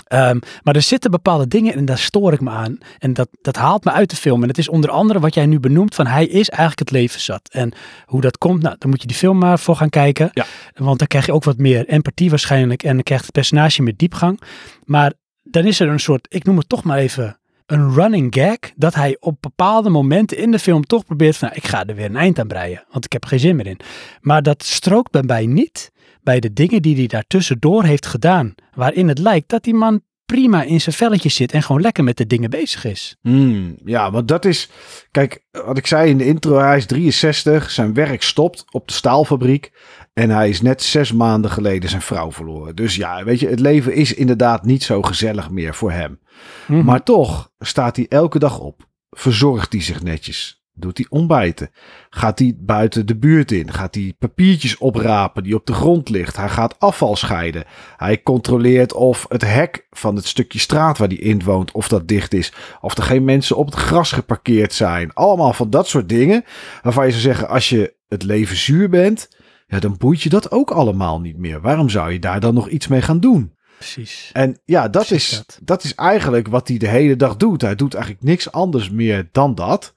Ehm, 0.07 0.39
maar 0.63 0.75
er 0.75 0.83
zitten 0.83 1.11
bepaalde 1.11 1.49
dingen 1.49 1.75
en 1.75 1.85
daar 1.85 1.99
stoor 1.99 2.33
ik 2.33 2.41
me 2.41 2.51
aan. 2.51 2.79
En 2.99 3.13
dat, 3.13 3.29
dat 3.41 3.57
haalt 3.57 3.85
me 3.85 3.93
uit 3.93 4.11
de 4.11 4.17
film. 4.17 4.43
En 4.43 4.49
het 4.49 4.59
is 4.59 4.69
onder 4.69 4.91
andere 4.91 5.21
wat 5.21 5.35
jij 5.35 5.47
nu 5.47 5.61
benoemt 5.61 5.95
van 5.95 6.07
hij 6.07 6.27
is 6.27 6.49
eigenlijk 6.49 6.79
het 6.79 6.91
leven 6.91 7.21
zat. 7.21 7.49
En 7.53 7.73
hoe 8.05 8.21
dat 8.21 8.39
komt, 8.39 8.63
nou, 8.63 8.77
dan 8.79 8.91
moet 8.91 9.01
je 9.01 9.07
die 9.07 9.17
film 9.17 9.39
maar 9.39 9.59
voor 9.59 9.77
gaan 9.77 9.91
kijken. 9.91 10.31
Ja. 10.33 10.47
Want 10.75 10.99
dan 10.99 11.07
krijg 11.07 11.27
je 11.27 11.33
ook 11.33 11.45
wat 11.45 11.59
meer 11.59 11.89
empathie 11.89 12.31
waarschijnlijk. 12.31 12.83
En 12.83 12.95
dan 12.95 13.03
krijgt 13.03 13.25
het 13.25 13.33
personage 13.33 13.83
meer 13.83 13.97
diepgang. 13.97 14.41
Maar 14.85 15.13
dan 15.43 15.65
is 15.65 15.81
er 15.81 15.89
een 15.89 16.01
soort, 16.01 16.27
ik 16.29 16.45
noem 16.45 16.59
het 16.59 16.69
toch 16.69 16.85
maar 16.85 16.99
even 16.99 17.39
een 17.67 17.95
running 17.95 18.35
gag. 18.35 18.59
Dat 18.77 18.95
hij 18.95 19.17
op 19.21 19.37
bepaalde 19.41 19.91
momenten 19.91 20.39
in 20.39 20.51
de 20.51 20.59
film 20.59 20.85
toch 20.85 21.05
probeert 21.05 21.37
van, 21.37 21.49
nou, 21.49 21.61
ik 21.61 21.69
ga 21.69 21.85
er 21.87 21.95
weer 21.95 22.05
een 22.05 22.17
eind 22.17 22.39
aan 22.39 22.47
breien. 22.47 22.85
Want 22.91 23.05
ik 23.05 23.13
heb 23.13 23.23
er 23.23 23.29
geen 23.29 23.41
zin 23.41 23.57
meer 23.57 23.67
in. 23.67 23.81
Maar 24.21 24.43
dat 24.43 24.63
strookt 24.63 25.11
bij 25.11 25.23
mij 25.23 25.47
niet 25.47 25.91
bij 26.27 26.41
de 26.41 26.53
dingen 26.53 26.83
die 26.83 26.97
hij 26.97 27.07
daartussendoor 27.07 27.85
heeft 27.85 28.07
gedaan. 28.07 28.55
Waarin 28.75 29.09
het 29.09 29.19
lijkt 29.19 29.49
dat 29.49 29.63
die 29.63 29.75
man 29.75 30.03
prima 30.25 30.63
in 30.63 30.81
zijn 30.81 30.95
velletje 30.95 31.29
zit 31.29 31.53
en 31.53 31.63
gewoon 31.63 31.81
lekker 31.81 32.05
met 32.05 32.17
de 32.17 32.27
dingen 32.27 32.51
bezig 32.51 32.85
is. 32.85 33.17
Hmm, 33.21 33.77
ja, 33.85 34.11
want 34.11 34.29
dat 34.29 34.45
is. 34.45 34.71
Kijk, 35.11 35.45
wat 35.51 35.79
ik 35.79 35.87
zei 35.87 36.11
in 36.11 36.19
de 36.19 36.27
intro, 36.27 36.59
hij 36.59 36.77
is 36.77 36.87
63, 36.87 37.71
zijn 37.71 37.95
werk 37.95 38.23
stopt 38.23 38.65
op 38.71 38.89
de 38.89 38.93
staalfabriek. 38.93 39.73
En 40.13 40.31
hij 40.31 40.49
is 40.49 40.63
net 40.63 40.83
zes 40.83 41.13
maanden 41.13 41.51
geleden 41.51 41.91
zijn 41.91 42.03
vrouw 42.03 42.33
verloren. 42.33 42.77
Dus 42.77 42.97
ja, 42.97 43.25
weet 43.25 43.41
je, 43.41 43.49
het 43.49 43.61
leven 43.61 43.95
is 43.95 44.15
inderdaad 44.15 44.65
niet 44.65 44.83
zo 44.83 45.03
gezellig 45.03 45.51
meer 45.51 45.75
voor 45.75 45.93
hem. 45.93 46.21
Mhm. 46.67 46.85
Maar 46.85 47.03
toch 47.03 47.51
staat 47.59 47.97
hij 47.97 48.07
elke 48.09 48.39
dag 48.39 48.59
op. 48.59 48.89
Verzorgt 49.11 49.73
hij 49.73 49.83
zich 49.83 50.03
netjes. 50.03 50.66
Doet 50.79 50.99
hij 50.99 51.07
ontbijten. 51.09 51.71
Gaat 52.11 52.39
hij 52.39 52.57
buiten 52.59 53.07
de 53.07 53.17
buurt 53.17 53.53
in. 53.53 53.73
Gaat 53.73 53.95
hij 53.95 54.15
papiertjes 54.19 54.79
oprapen 54.79 55.43
die 55.43 55.55
op 55.55 55.67
de 55.67 55.73
grond 55.73 56.09
ligt. 56.09 56.37
Hij 56.37 56.49
gaat 56.49 56.81
afval 56.81 57.17
scheiden. 57.17 57.65
Hij 57.97 58.23
controleert 58.23 58.93
of 58.93 59.27
het 59.29 59.43
hek 59.43 59.87
van 59.91 60.17
het 60.17 60.27
stukje 60.27 60.59
straat 60.59 60.99
waar 60.99 61.09
hij 61.09 61.17
in 61.17 61.43
woont, 61.45 61.73
of 61.73 61.89
dat 61.89 62.09
dicht 62.09 62.35
is. 62.35 62.53
Of 62.81 62.97
er 62.97 63.03
geen 63.03 63.25
mensen 63.25 63.57
op 63.57 63.67
het 63.67 63.75
gras 63.75 64.13
geparkeerd 64.13 64.73
zijn. 64.73 65.13
Allemaal 65.15 65.53
van 65.53 65.71
dat 65.71 65.89
soort 65.89 66.09
dingen. 66.09 66.45
Waarvan 66.83 67.05
je 67.05 67.11
zou 67.11 67.23
zeggen, 67.23 67.49
als 67.49 67.69
je 67.69 67.95
het 68.09 68.23
leven 68.23 68.57
zuur 68.57 68.89
bent, 68.89 69.29
ja, 69.67 69.79
dan 69.79 69.97
boeit 69.99 70.23
je 70.23 70.29
dat 70.29 70.51
ook 70.51 70.71
allemaal 70.71 71.21
niet 71.21 71.37
meer. 71.39 71.61
Waarom 71.61 71.89
zou 71.89 72.13
je 72.13 72.19
daar 72.19 72.41
dan 72.41 72.55
nog 72.55 72.69
iets 72.69 72.87
mee 72.87 73.03
gaan 73.03 73.21
doen? 73.21 73.55
Precies. 73.79 74.31
En 74.33 74.61
ja, 74.65 74.89
dat 74.89 75.07
Precies 75.07 75.31
is, 75.31 75.37
dat. 75.37 75.59
dat 75.63 75.85
is 75.85 75.95
eigenlijk 75.95 76.49
wat 76.49 76.69
hij 76.69 76.79
de 76.79 76.89
hele 76.89 77.17
dag 77.17 77.37
doet. 77.37 77.63
Hij 77.63 77.75
doet 77.75 77.95
eigenlijk 77.95 78.25
niks 78.25 78.53
anders 78.53 78.91
meer 78.91 79.29
dan 79.33 79.55
dat. 79.55 79.95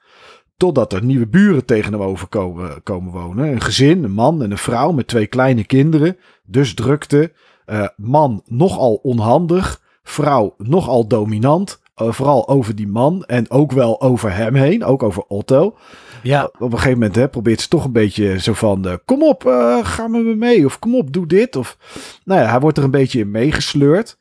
Totdat 0.60 0.94
er 0.94 1.04
nieuwe 1.04 1.28
buren 1.28 1.66
tegenover 1.66 2.28
komen, 2.28 2.84
komen 2.84 3.12
wonen. 3.12 3.51
Een 3.51 3.62
gezin, 3.62 4.04
een 4.04 4.12
man 4.12 4.44
en 4.44 4.51
een 4.51 4.58
vrouw 4.58 4.92
met 4.92 5.08
twee 5.08 5.28
kleine 5.28 5.63
kinderen. 5.63 6.18
Dus 6.46 6.74
drukte. 6.74 7.32
Eh, 7.66 7.88
man 7.96 8.42
nogal 8.46 8.94
onhandig. 8.96 9.82
Vrouw 10.04 10.54
nogal 10.58 11.08
dominant. 11.08 11.80
Eh, 11.96 12.12
vooral 12.12 12.48
over 12.48 12.75
die 12.75 12.88
man 12.88 13.24
en 13.25 13.50
ook 13.50 13.72
wel 13.72 14.01
over 14.01 14.36
hem 14.36 14.56
heen. 14.56 14.84
Ook 14.84 15.04
over 15.04 15.24
Otto. 15.28 15.78
Ja, 16.24 16.44
Op 16.44 16.62
een 16.62 16.72
gegeven 16.72 17.00
moment 17.00 17.16
hè, 17.16 17.30
probeert 17.30 17.62
ze 17.62 17.68
toch 17.68 17.86
een 17.86 17.92
beetje 17.92 18.39
zo 18.39 18.54
van... 18.54 18.88
eh, 18.88 18.94
kom 19.06 19.24
op, 19.24 19.46
eh, 19.46 19.78
ga 19.86 20.08
met 20.08 20.24
me 20.24 20.36
mee. 20.36 20.66
Of 20.66 20.80
kom 20.80 20.96
op, 20.96 21.13
doe 21.13 21.28
dit. 21.28 21.56
Of, 21.56 21.78
nou 22.25 22.42
ja, 22.42 22.48
hij 22.50 22.60
wordt 22.60 22.78
er 22.78 22.84
een 22.84 22.92
beetje 22.92 23.20
in 23.20 23.32
meegesleurd. 23.32 24.18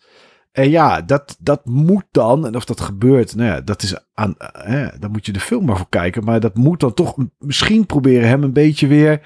En 0.59 0.71
ja, 0.71 1.03
dat, 1.03 1.37
dat 1.41 1.65
moet 1.65 2.05
dan, 2.11 2.47
en 2.47 2.57
of 2.57 2.65
dat 2.65 2.81
gebeurt, 2.81 3.35
nou 3.35 3.49
ja, 3.49 3.61
dat 3.61 3.83
is 3.83 3.95
aan, 4.15 4.37
eh, 4.37 4.89
dan 4.99 5.11
moet 5.11 5.27
je 5.27 5.33
de 5.33 5.41
film 5.41 5.65
maar 5.65 5.77
voor 5.77 5.89
kijken. 5.89 6.25
Maar 6.25 6.41
dat 6.41 6.57
moet 6.57 6.81
dan 6.81 6.95
toch 6.95 7.17
misschien 7.39 7.87
proberen 7.87 8.29
hem 8.29 8.43
een 8.43 8.53
beetje 8.53 8.87
weer 8.87 9.21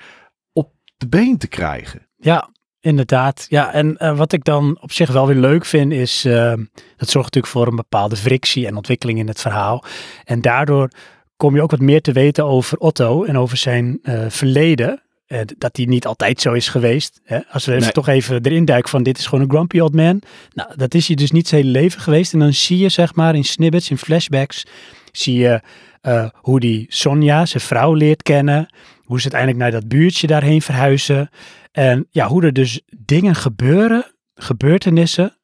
op 0.52 0.72
de 0.96 1.08
been 1.08 1.38
te 1.38 1.48
krijgen. 1.48 2.06
ja, 2.16 2.50
inderdaad. 2.80 3.46
Ja, 3.48 3.72
en 3.72 3.96
eh, 3.96 4.16
wat 4.16 4.32
ik 4.32 4.44
dan 4.44 4.78
op 4.80 4.92
zich 4.92 5.12
wel 5.12 5.26
weer 5.26 5.36
leuk 5.36 5.64
vind 5.64 5.92
is, 5.92 6.24
eh, 6.24 6.54
dat 6.96 7.08
zorgt 7.08 7.34
natuurlijk 7.34 7.46
voor 7.46 7.66
een 7.66 7.76
bepaalde 7.76 8.16
frictie 8.16 8.66
en 8.66 8.76
ontwikkeling 8.76 9.18
in 9.18 9.28
het 9.28 9.40
verhaal. 9.40 9.84
En 10.24 10.40
daardoor 10.40 10.90
kom 11.36 11.54
je 11.54 11.62
ook 11.62 11.70
wat 11.70 11.80
meer 11.80 12.02
te 12.02 12.12
weten 12.12 12.44
over 12.44 12.78
Otto 12.78 13.24
en 13.24 13.38
over 13.38 13.56
zijn 13.56 13.98
verleden. 14.28 15.02
Eh, 15.32 15.40
dat 15.58 15.76
hij 15.76 15.86
niet 15.86 16.06
altijd 16.06 16.40
zo 16.40 16.52
is 16.52 16.68
geweest. 16.68 17.20
Hè? 17.24 17.38
Als 17.50 17.64
we 17.64 17.70
even 17.70 17.82
Nee. 17.82 17.92
toch 17.92 18.08
even 18.08 18.42
erin 18.42 18.64
duiken 18.64 18.90
van 18.90 19.02
dit 19.02 19.18
is 19.18 19.26
gewoon 19.26 19.44
een 19.44 19.50
grumpy 19.50 19.78
old 19.78 19.94
man. 19.94 20.22
Nou, 20.52 20.70
dat 20.76 20.94
is 20.94 21.06
hij 21.06 21.16
dus 21.16 21.30
niet 21.30 21.48
zijn 21.48 21.60
hele 21.60 21.78
leven 21.78 22.00
geweest. 22.00 22.32
En 22.32 22.38
dan 22.38 22.52
zie 22.52 22.78
je 22.78 22.88
zeg 22.88 23.14
maar 23.14 23.34
in 23.34 23.44
snippets, 23.44 23.90
in 23.90 23.98
flashbacks, 23.98 24.66
zie 25.12 25.38
je 25.38 25.60
eh, 26.00 26.28
hoe 26.34 26.60
die 26.60 26.86
Sonja, 26.88 27.46
zijn 27.46 27.62
vrouw, 27.62 27.94
leert 27.94 28.22
kennen. 28.22 28.74
Hoe 29.04 29.20
ze 29.20 29.32
uiteindelijk 29.32 29.62
naar 29.62 29.80
dat 29.80 29.88
buurtje 29.88 30.26
daarheen 30.26 30.62
verhuizen. 30.62 31.30
En 31.72 32.06
ja, 32.10 32.26
hoe 32.26 32.42
er 32.42 32.52
dus 32.52 32.80
dingen 32.98 33.34
gebeuren, 33.34 34.04
gebeurtenissen. 34.34 35.36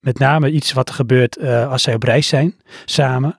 Met 0.00 0.18
name 0.18 0.50
iets 0.50 0.72
wat 0.72 0.88
er 0.88 0.94
gebeurt 0.94 1.36
eh, 1.36 1.70
als 1.70 1.82
zij 1.82 1.94
op 1.94 2.02
reis 2.02 2.28
zijn 2.28 2.54
samen. 2.84 3.38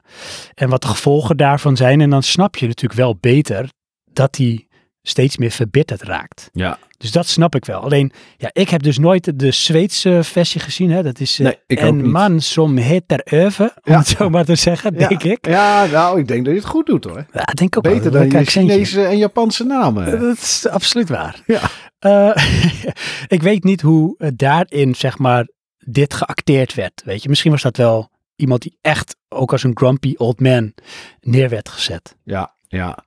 En 0.54 0.70
wat 0.70 0.82
de 0.82 0.88
gevolgen 0.88 1.38
daarvan 1.38 1.78
zijn. 1.78 2.02
En 2.02 2.10
dan 2.10 2.24
snap 2.24 2.56
je 2.56 2.68
natuurlijk 2.68 3.00
wel 3.00 3.18
beter 3.20 3.70
dat 4.12 4.36
hij 4.38 4.67
steeds 5.08 5.38
meer 5.38 5.52
verbitterd 5.52 6.02
raakt. 6.02 6.50
Ja. 6.54 6.78
Dus 6.98 7.12
dat 7.12 7.28
snap 7.28 7.56
ik 7.56 7.66
wel. 7.66 7.82
Alleen, 7.82 8.12
ja, 8.38 8.50
ik 8.54 8.70
heb 8.70 8.84
dus 8.84 8.98
nooit 8.98 9.40
de 9.40 9.52
Zweedse 9.52 10.20
versie 10.24 10.62
gezien. 10.62 10.92
Hè? 10.92 11.04
Dat 11.04 11.20
is 11.20 11.38
Nee, 11.38 11.58
ook 11.68 11.78
En 11.78 12.10
man 12.12 12.42
som 12.42 12.78
heter 12.78 13.22
över, 13.34 13.74
om 13.84 13.92
Ja. 13.94 13.98
het 13.98 14.08
zo 14.08 14.30
maar 14.30 14.46
te 14.46 14.56
zeggen, 14.56 14.94
Ja. 14.98 15.08
denk 15.08 15.24
ik. 15.24 15.48
Ja, 15.48 15.86
nou, 15.86 16.20
ik 16.20 16.28
denk 16.28 16.46
dat 16.46 16.54
je 16.54 16.60
het 16.60 16.70
goed 16.70 16.86
doet 16.86 17.04
hoor. 17.04 17.26
Ja, 17.34 17.48
ik 17.50 17.56
denk 17.56 17.78
ook 17.78 17.84
Beter 17.84 18.12
wel. 18.12 18.30
dan 18.30 18.40
je. 18.40 18.46
Chinese 18.46 19.06
en 19.06 19.18
Japanse 19.18 19.64
namen. 19.64 20.20
Dat 20.20 20.38
is 20.38 20.68
absoluut 20.68 21.10
waar. 21.10 21.42
Ja. 21.46 21.62
Eh, 22.00 22.44
ik 23.28 23.42
weet 23.42 23.64
niet 23.64 23.82
hoe 23.82 24.16
eh, 24.18 24.30
daarin, 24.36 24.96
zeg 24.96 25.18
maar, 25.18 25.48
dit 25.78 26.14
geacteerd 26.14 26.74
werd. 26.74 27.02
Weet 27.06 27.24
je, 27.24 27.30
misschien 27.30 27.52
was 27.52 27.62
dat 27.62 27.78
wel 27.78 28.10
iemand 28.36 28.62
die 28.62 28.78
echt 28.82 29.16
ook 29.30 29.52
als 29.52 29.64
een 29.64 29.78
grumpy 29.78 30.14
old 30.18 30.40
man 30.40 30.74
neer 31.22 31.50
werd 31.50 31.70
gezet. 31.70 32.16
Ja, 32.24 32.54
ja. 32.68 32.98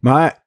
Maar 0.00 0.43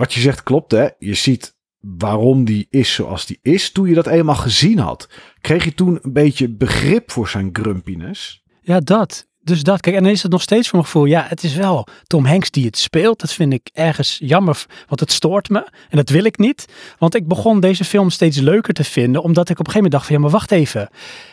wat 0.00 0.12
je 0.14 0.20
zegt 0.20 0.42
klopt 0.42 0.70
hè. 0.70 0.88
Je 0.98 1.14
ziet 1.14 1.54
waarom 1.80 2.44
die 2.44 2.66
is 2.70 2.94
zoals 2.94 3.26
die 3.26 3.38
is. 3.42 3.72
Toen 3.72 3.88
je 3.88 3.94
dat 3.94 4.06
eenmaal 4.06 4.34
gezien 4.34 4.78
had, 4.78 5.08
kreeg 5.40 5.64
je 5.64 5.74
toen 5.74 5.98
een 6.02 6.12
beetje 6.12 6.48
begrip 6.48 7.10
voor 7.10 7.28
zijn 7.28 7.48
grumpiness. 7.52 8.42
Ja, 8.60 8.80
dat. 8.80 9.28
Dus 9.42 9.62
dat. 9.62 9.80
Kijk, 9.80 9.96
en 9.96 10.02
dan 10.02 10.12
is 10.12 10.22
het 10.22 10.32
nog 10.32 10.42
steeds 10.42 10.68
voor 10.68 10.78
mijn 10.78 10.90
gevoel. 10.90 11.04
Ja, 11.04 11.26
het 11.28 11.44
is 11.44 11.54
wel 11.54 11.86
Tom 12.06 12.24
Hanks 12.24 12.50
die 12.50 12.66
het 12.66 12.78
speelt. 12.78 13.20
Dat 13.20 13.32
vind 13.32 13.52
ik 13.52 13.70
ergens 13.72 14.18
jammer, 14.22 14.66
want 14.88 15.00
het 15.00 15.12
stoort 15.12 15.48
me. 15.48 15.68
En 15.88 15.96
dat 15.96 16.08
wil 16.08 16.24
ik 16.24 16.38
niet. 16.38 16.64
Want 16.98 17.14
ik 17.14 17.28
begon 17.28 17.60
deze 17.60 17.84
film 17.84 18.10
steeds 18.10 18.38
leuker 18.38 18.74
te 18.74 18.84
vinden. 18.84 19.22
Omdat 19.22 19.48
ik 19.48 19.58
op 19.58 19.66
een 19.66 19.72
gegeven 19.72 19.82
moment 19.82 19.92
dacht 19.92 20.06
van, 20.06 20.14
ja, 20.14 20.20
maar 20.20 20.30
wacht 20.30 20.50
even. 20.50 20.88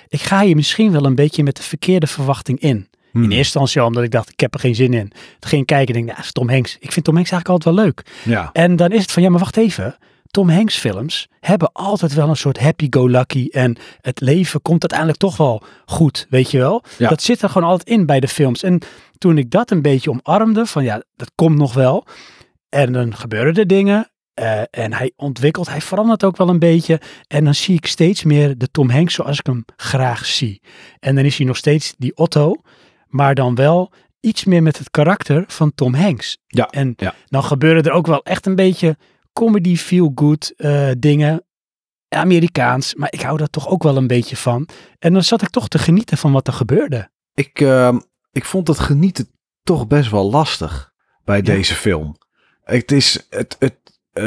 Ik 0.08 0.22
ga 0.22 0.42
hier 0.42 0.56
misschien 0.56 0.92
wel 0.92 1.06
een 1.06 1.16
beetje 1.16 1.44
met 1.44 1.56
de 1.56 1.64
verkeerde 1.64 2.08
verwachting 2.08 2.60
in. 2.60 2.88
Hmm. 3.12 3.24
In 3.24 3.30
eerste 3.32 3.60
instantie 3.60 3.84
omdat 3.84 4.04
ik 4.04 4.12
dacht, 4.12 4.30
ik 4.32 4.40
heb 4.40 4.54
er 4.54 4.60
geen 4.60 4.76
zin 4.76 4.94
in. 4.94 5.08
Toen 5.40 5.50
ging 5.50 5.62
ik 5.62 5.68
kijken 5.68 5.88
en 5.96 6.02
denk, 6.02 6.12
nou, 6.14 6.20
is 6.26 6.32
Tom 6.32 6.50
Hanks. 6.50 6.78
Ik 6.80 6.92
vind 6.92 7.06
Tom 7.06 7.16
Hanks 7.16 7.32
eigenlijk 7.32 7.66
altijd 7.66 7.76
wel 7.76 7.86
leuk. 7.86 8.06
Ja, 8.24 8.50
En 8.54 8.76
dan 8.76 8.92
is 8.92 9.02
het 9.02 9.12
van, 9.12 9.24
ja, 9.24 9.30
maar 9.30 9.40
wacht 9.40 9.58
even. 9.58 9.98
Tom 10.32 10.50
Hanks 10.50 10.76
films 10.78 11.28
hebben 11.40 11.72
altijd 11.72 12.14
wel 12.14 12.30
een 12.30 12.36
soort 12.36 12.60
happy-go-lucky. 12.60 13.48
En 13.52 13.78
het 14.02 14.20
leven 14.22 14.62
komt 14.62 14.82
uiteindelijk 14.82 15.20
toch 15.20 15.38
wel 15.38 15.64
goed, 15.86 16.26
weet 16.30 16.52
je 16.52 16.58
wel. 16.58 16.84
Ja. 16.98 17.10
Dat 17.10 17.22
zit 17.22 17.42
er 17.42 17.50
gewoon 17.50 17.70
altijd 17.70 17.90
in 17.90 18.06
bij 18.06 18.20
de 18.20 18.28
films. 18.28 18.64
En 18.64 18.80
toen 19.18 19.38
ik 19.38 19.52
dat 19.52 19.72
een 19.72 19.82
beetje 19.82 20.10
omarmde, 20.10 20.66
van 20.66 20.84
ja, 20.84 21.04
dat 21.16 21.32
komt 21.36 21.58
nog 21.58 21.74
wel. 21.74 22.06
En 22.70 22.94
dan 22.94 23.16
gebeuren 23.16 23.54
er 23.54 23.68
dingen. 23.68 24.12
eh, 24.34 24.62
en 24.72 24.94
hij 24.94 25.12
ontwikkelt, 25.16 25.70
hij 25.70 25.82
verandert 25.82 26.24
ook 26.24 26.38
wel 26.38 26.50
een 26.50 26.60
beetje. 26.60 27.02
En 27.28 27.44
dan 27.44 27.56
zie 27.56 27.76
ik 27.76 27.86
steeds 27.86 28.24
meer 28.24 28.58
de 28.58 28.68
Tom 28.72 28.90
Hanks 28.90 29.14
zoals 29.14 29.40
ik 29.40 29.46
hem 29.46 29.66
graag 29.78 30.26
zie. 30.26 30.62
En 31.00 31.16
dan 31.16 31.26
is 31.26 31.38
hij 31.38 31.46
nog 31.48 31.58
steeds 31.58 31.94
die 31.98 32.16
Otto, 32.18 32.56
maar 33.10 33.36
dan 33.36 33.56
wel 33.56 33.92
iets 34.20 34.46
meer 34.46 34.64
met 34.64 34.78
het 34.78 34.92
karakter 34.92 35.44
van 35.48 35.74
Tom 35.76 35.94
Hanks. 35.94 36.38
Ja, 36.48 36.68
En 36.70 36.94
ja. 36.98 37.14
dan 37.26 37.44
gebeuren 37.44 37.84
er 37.84 37.92
ook 37.92 38.08
wel 38.08 38.24
echt 38.24 38.46
een 38.46 38.56
beetje 38.56 38.98
comedy 39.34 39.76
feel-good 39.76 40.54
eh, 40.58 40.90
dingen. 40.98 41.42
Amerikaans, 42.10 42.96
maar 42.96 43.12
ik 43.12 43.22
hou 43.22 43.38
daar 43.38 43.50
toch 43.50 43.68
ook 43.68 43.84
wel 43.84 43.98
een 43.98 44.08
beetje 44.08 44.38
van. 44.38 44.68
En 45.00 45.14
dan 45.14 45.24
zat 45.24 45.42
ik 45.42 45.50
toch 45.50 45.68
te 45.68 45.80
genieten 45.80 46.18
van 46.18 46.32
wat 46.32 46.48
er 46.48 46.54
gebeurde. 46.54 47.10
ik, 47.34 47.60
ehm, 47.60 48.00
ik 48.32 48.46
vond 48.46 48.68
het 48.68 48.80
genieten 48.80 49.30
toch 49.64 49.88
best 49.88 50.12
wel 50.12 50.30
lastig 50.30 50.94
bij 51.26 51.42
deze 51.42 51.74
film. 51.74 52.18
Het 52.64 52.92
is, 52.92 53.28
het, 53.30 53.56
het, 53.60 54.00
eh, 54.14 54.24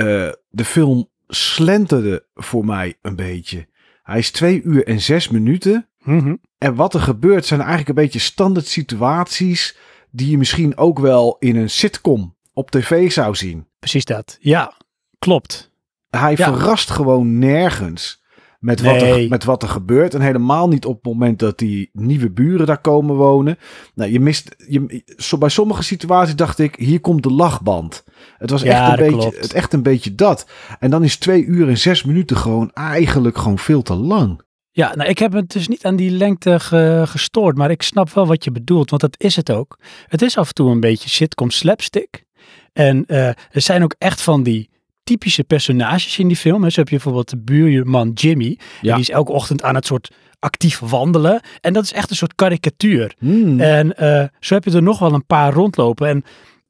de 0.48 0.64
film 0.64 1.08
slenterde 1.28 2.26
voor 2.34 2.64
mij 2.64 2.94
een 3.02 3.16
beetje. 3.16 3.68
Hij 4.02 4.18
is 4.18 4.30
twee 4.30 4.62
uur 4.62 4.86
en 4.86 5.00
zes 5.00 5.28
minuten. 5.28 5.88
Mhm. 5.98 6.34
En 6.60 6.74
wat 6.74 6.94
er 6.94 7.00
gebeurt 7.00 7.46
zijn 7.46 7.60
eigenlijk 7.60 7.88
een 7.88 7.94
beetje 8.04 8.18
standaard 8.18 8.66
situaties 8.66 9.76
die 10.10 10.30
je 10.30 10.38
misschien 10.38 10.76
ook 10.76 10.98
wel 10.98 11.36
in 11.38 11.56
een 11.56 11.70
sitcom 11.70 12.36
op 12.52 12.70
tv 12.70 13.12
zou 13.12 13.34
zien. 13.34 13.66
Precies 13.78 14.04
dat. 14.04 14.36
Ja, 14.40 14.72
klopt. 15.18 15.70
Hij 16.10 16.34
Ja. 16.36 16.52
verrast 16.52 16.90
gewoon 16.90 17.38
nergens 17.38 18.22
met 18.58 18.80
wat, 18.80 19.02
er, 19.02 19.28
met 19.28 19.44
wat 19.44 19.62
er 19.62 19.68
gebeurt. 19.68 20.14
En 20.14 20.20
helemaal 20.20 20.68
niet 20.68 20.84
op 20.84 20.94
het 20.94 21.04
moment 21.04 21.38
dat 21.38 21.58
die 21.58 21.90
nieuwe 21.92 22.30
buren 22.30 22.66
daar 22.66 22.80
komen 22.80 23.16
wonen. 23.16 23.58
Nou, 23.94 24.10
je 24.12 24.20
mist, 24.20 24.54
je, 24.68 25.02
bij 25.38 25.48
sommige 25.48 25.82
situaties 25.82 26.36
dacht 26.36 26.58
ik, 26.58 26.74
hier 26.76 27.00
komt 27.00 27.22
de 27.22 27.32
lachband. 27.32 28.04
Het 28.38 28.50
was 28.50 28.62
Ja, 28.62 28.68
echt, 28.82 28.90
een 28.90 29.06
beetje, 29.06 29.28
klopt. 29.30 29.40
het 29.42 29.52
echt 29.52 29.72
een 29.72 29.82
beetje 29.82 30.14
dat. 30.14 30.46
En 30.78 30.90
dan 30.90 31.02
is 31.04 31.16
twee 31.16 31.44
uur 31.44 31.68
en 31.68 31.78
zes 31.78 32.04
minuten 32.04 32.36
gewoon 32.36 32.70
eigenlijk 32.72 33.38
gewoon 33.38 33.58
veel 33.58 33.82
te 33.82 33.94
lang. 33.94 34.40
Ja, 34.72 34.94
nou, 34.94 35.08
ik 35.10 35.18
heb 35.18 35.32
het 35.32 35.50
dus 35.52 35.68
niet 35.68 35.84
aan 35.84 35.96
die 35.96 36.10
lengte 36.10 36.60
ge- 36.60 37.02
gestoord, 37.06 37.56
maar 37.56 37.70
ik 37.70 37.82
snap 37.82 38.10
wel 38.10 38.26
wat 38.26 38.44
je 38.44 38.50
bedoelt, 38.50 38.90
want 38.90 39.02
dat 39.02 39.14
is 39.18 39.36
het 39.36 39.50
ook. 39.52 39.78
Het 40.06 40.22
is 40.22 40.36
af 40.36 40.48
en 40.48 40.54
toe 40.54 40.70
een 40.70 40.80
beetje 40.80 41.08
sitcom 41.08 41.50
slapstick. 41.50 42.24
En 42.72 43.04
eh, 43.06 43.26
er 43.28 43.36
zijn 43.60 43.82
ook 43.82 43.94
echt 43.98 44.22
van 44.22 44.42
die 44.42 44.68
typische 45.04 45.44
personages 45.44 46.18
in 46.18 46.28
die 46.28 46.36
film. 46.36 46.62
Hè. 46.62 46.70
Zo 46.70 46.80
heb 46.80 46.88
je 46.88 46.94
bijvoorbeeld 46.94 47.30
de 47.30 47.38
buurman 47.38 48.10
Jimmy. 48.12 48.58
Ja. 48.80 48.92
die 48.92 49.02
is 49.02 49.10
elke 49.10 49.32
ochtend 49.32 49.62
aan 49.62 49.74
het 49.74 49.86
soort 49.86 50.10
actief 50.38 50.78
wandelen. 50.78 51.40
En 51.60 51.72
dat 51.72 51.84
is 51.84 51.92
echt 51.92 52.10
een 52.10 52.16
soort 52.16 52.34
karikatuur. 52.34 53.14
Hmm. 53.18 53.60
En 53.60 53.96
eh, 53.96 54.24
zo 54.40 54.54
heb 54.54 54.64
je 54.64 54.70
er 54.72 54.82
nog 54.82 54.98
wel 54.98 55.12
een 55.14 55.26
paar 55.26 55.52
rondlopen. 55.52 56.08
En 56.08 56.22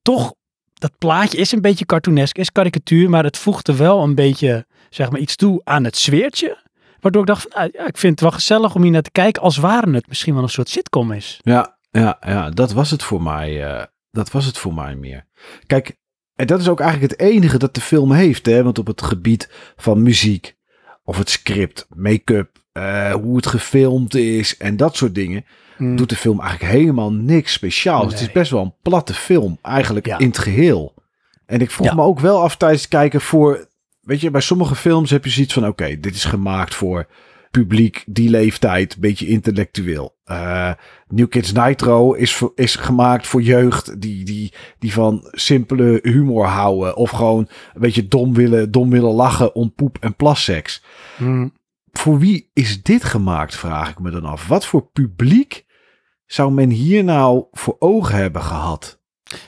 toch, 0.03 0.35
dat 0.75 0.93
plaatje 0.99 1.39
is 1.39 1.53
een 1.53 1.61
beetje 1.61 1.87
cartoonesk, 1.87 2.39
is 2.39 2.53
karikatuur, 2.53 3.11
maar 3.11 3.25
het 3.25 3.39
voegt 3.39 3.69
er 3.69 3.77
wel 3.77 4.03
een 4.03 4.15
beetje, 4.15 4.67
zeg 4.91 5.11
maar, 5.11 5.21
iets 5.21 5.37
toe 5.37 5.61
aan 5.65 5.85
het 5.85 5.97
sfeertje. 5.97 6.69
Waardoor 7.01 7.21
ik 7.21 7.27
dacht 7.29 7.43
van, 7.43 7.53
ah, 7.63 7.73
ja, 7.73 7.87
ik 7.87 7.99
vind 7.99 8.13
het 8.13 8.21
wel 8.21 8.31
gezellig 8.31 8.75
om 8.75 8.83
hier 8.83 8.91
naar 8.91 9.03
te 9.03 9.11
kijken, 9.11 9.43
als 9.43 9.57
waren 9.57 9.95
het 9.95 10.09
misschien 10.09 10.35
wel 10.35 10.43
een 10.43 10.49
soort 10.49 10.69
sitcom 10.69 11.13
is. 11.13 11.39
Ja, 11.43 11.79
ja, 11.91 12.17
ja, 12.27 12.51
dat 12.51 12.73
was 12.73 12.91
het 12.91 13.03
voor 13.03 13.23
mij. 13.23 13.65
eh, 13.73 13.85
dat 14.11 14.31
was 14.31 14.45
het 14.45 14.59
voor 14.59 14.75
mij 14.75 14.95
meer. 14.97 15.25
Kijk, 15.67 15.97
en 16.35 16.47
dat 16.47 16.61
is 16.61 16.69
ook 16.69 16.81
eigenlijk 16.81 17.13
het 17.13 17.21
enige 17.21 17.59
dat 17.59 17.75
de 17.75 17.81
film 17.81 18.13
heeft. 18.13 18.47
Hè? 18.47 18.63
Want 18.63 18.79
op 18.79 18.87
het 18.87 19.03
gebied 19.03 19.51
van 19.77 20.03
muziek, 20.03 20.57
of 21.05 21.19
het 21.19 21.31
script, 21.31 21.87
make-up, 21.95 22.51
eh, 22.73 23.13
hoe 23.13 23.37
het 23.37 23.47
gefilmd 23.47 24.15
is 24.15 24.57
en 24.57 24.77
dat 24.77 24.97
soort 24.97 25.15
dingen, 25.15 25.45
Mm. 25.79 25.97
doet 25.97 26.09
de 26.09 26.17
film 26.17 26.41
eigenlijk 26.41 26.73
helemaal 26.73 27.13
niks 27.13 27.53
speciaals. 27.53 28.13
Het 28.13 28.21
is 28.21 28.33
best 28.33 28.51
wel 28.51 28.63
een 28.63 28.75
platte 28.83 29.15
film, 29.15 29.59
eigenlijk 29.63 30.07
Ja. 30.07 30.19
in 30.19 30.27
het 30.27 30.39
geheel. 30.39 30.95
En 31.47 31.61
ik 31.61 31.71
vroeg 31.71 31.87
Ja. 31.87 31.95
me 31.95 32.03
ook 32.03 32.21
wel 32.21 32.43
af 32.43 32.57
tijdens 32.57 32.81
het 32.81 32.91
kijken 32.91 33.21
voor, 33.21 33.69
weet 34.11 34.21
je, 34.21 34.31
bij 34.31 34.41
sommige 34.41 34.75
films 34.75 35.11
heb 35.11 35.25
je 35.25 35.31
zoiets 35.31 35.53
van, 35.53 35.67
oké, 35.67 36.01
dit 36.01 36.15
is 36.15 36.25
gemaakt 36.25 36.75
voor 36.75 37.07
publiek, 37.51 38.05
die 38.07 38.31
leeftijd, 38.31 38.95
een 38.95 39.01
beetje 39.01 39.27
intellectueel. 39.27 40.17
Eh 40.25 40.73
New 41.09 41.29
Kids 41.29 41.53
Nitro 41.53 42.13
is, 42.13 42.35
voor- 42.35 42.53
is 42.55 42.75
gemaakt 42.77 43.27
voor 43.27 43.43
jeugd 43.43 44.01
die, 44.01 44.25
die, 44.25 44.53
die 44.79 44.93
van 44.93 45.29
simpele 45.31 45.99
humor 46.03 46.47
houden. 46.47 46.97
Of 46.97 47.11
gewoon 47.11 47.49
een 47.75 47.81
beetje 47.81 48.09
dom 48.09 48.35
willen, 48.35 48.71
dom 48.71 48.91
willen 48.91 49.13
lachen 49.13 49.55
om 49.55 49.75
poep 49.75 49.97
en 50.01 50.15
plasseks. 50.15 50.83
Mm. 51.19 51.53
Voor 51.93 52.19
wie 52.19 52.51
is 52.53 52.83
dit 52.83 53.05
gemaakt, 53.05 53.57
vraag 53.57 53.91
ik 53.91 53.99
me 53.99 54.11
dan 54.11 54.25
af. 54.25 54.47
Wat 54.47 54.67
voor 54.67 54.87
publiek 54.93 55.65
zou 56.27 56.53
men 56.53 56.71
hier 56.71 57.05
nou 57.05 57.45
voor 57.53 57.77
ogen 57.79 58.15
hebben 58.15 58.43
gehad? 58.43 59.01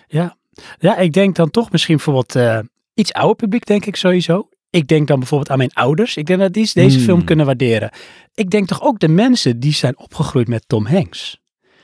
Ja. 0.07 0.37
ja, 0.79 0.97
ik 0.97 1.13
denk 1.13 1.37
dan 1.37 1.51
toch 1.51 1.71
misschien 1.71 1.97
bijvoorbeeld 1.97 2.37
eh, 2.37 2.59
iets 2.95 3.13
ouder 3.13 3.37
publiek, 3.37 3.67
denk 3.67 3.87
ik 3.87 3.97
sowieso. 3.97 4.49
Ik 4.73 4.89
denk 4.89 5.09
dan 5.09 5.19
bijvoorbeeld 5.19 5.51
aan 5.51 5.59
mijn 5.59 5.73
ouders. 5.73 6.17
Ik 6.17 6.27
denk 6.27 6.41
dat 6.41 6.53
die 6.53 6.71
deze 6.75 6.97
Hmm. 6.97 7.05
film 7.05 7.25
kunnen 7.25 7.47
waarderen. 7.47 7.91
Ik 8.35 8.51
denk 8.51 8.67
toch 8.67 8.83
ook 8.83 8.99
de 8.99 9.09
mensen 9.09 9.61
die 9.61 9.73
zijn 9.73 9.99
opgegroeid 9.99 10.49
met 10.49 10.69
Tom 10.69 10.87
Hanks. 10.87 11.41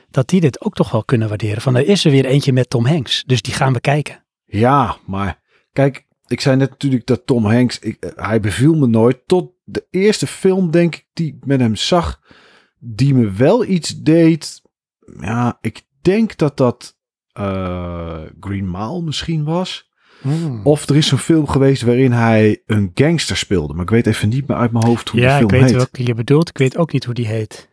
Dat 0.09 0.27
die 0.29 0.41
dit 0.41 0.61
ook 0.61 0.73
toch 0.73 0.91
wel 0.91 1.03
kunnen 1.03 1.27
waarderen. 1.27 1.61
Van 1.61 1.75
er 1.75 1.87
is 1.87 2.05
er 2.05 2.11
weer 2.11 2.25
eentje 2.25 2.53
met 2.53 2.69
Tom 2.69 2.85
Hanks. 2.85 3.23
Dus 3.25 3.41
die 3.41 3.53
gaan 3.53 3.73
we 3.73 3.79
kijken. 3.79 4.25
Ja, 4.45 4.97
maar 5.05 5.41
kijk, 5.73 6.05
ik 6.27 6.41
zei 6.41 6.55
net 6.55 6.69
natuurlijk 6.69 7.05
dat 7.05 7.25
Tom 7.25 7.45
Hanks, 7.45 7.79
ik, 7.79 7.97
eh, 8.03 8.25
hij 8.25 8.39
beviel 8.39 8.73
me 8.73 8.87
nooit. 8.87 9.17
Tot 9.25 9.51
de 9.63 9.87
eerste 9.89 10.27
film, 10.27 10.71
denk 10.71 10.95
ik, 10.95 11.05
die 11.13 11.27
ik 11.27 11.45
met 11.45 11.59
hem 11.59 11.75
zag, 11.75 12.21
die 12.79 13.13
me 13.13 13.31
wel 13.31 13.65
iets 13.65 13.97
deed. 14.01 14.61
Ja, 15.19 15.57
ik 15.61 15.81
denk 16.01 16.37
dat 16.37 16.57
dat 16.57 16.97
eh, 17.31 18.21
Green 18.39 18.71
Mile 18.71 19.01
misschien 19.01 19.43
was. 19.43 19.88
Of 20.63 20.89
er 20.89 20.95
is 20.95 21.07
zo'n 21.07 21.17
film 21.17 21.47
geweest 21.47 21.81
waarin 21.81 22.11
hij 22.11 22.61
een 22.65 22.91
gangster 22.93 23.37
speelde. 23.37 23.73
Maar 23.73 23.83
ik 23.83 23.89
weet 23.89 24.07
even 24.07 24.29
niet 24.29 24.47
meer 24.47 24.57
uit 24.57 24.71
mijn 24.71 24.85
hoofd 24.85 25.09
hoe 25.09 25.19
ja, 25.19 25.25
die 25.37 25.43
ik 25.43 25.49
film 25.49 25.61
weet 25.61 25.69
heet. 25.69 25.79
welke 25.79 26.03
je 26.05 26.13
bedoelt. 26.13 26.49
Ik 26.49 26.57
weet 26.57 26.77
ook 26.77 26.91
niet 26.91 27.05
hoe 27.05 27.13
die 27.13 27.27
heet. 27.27 27.69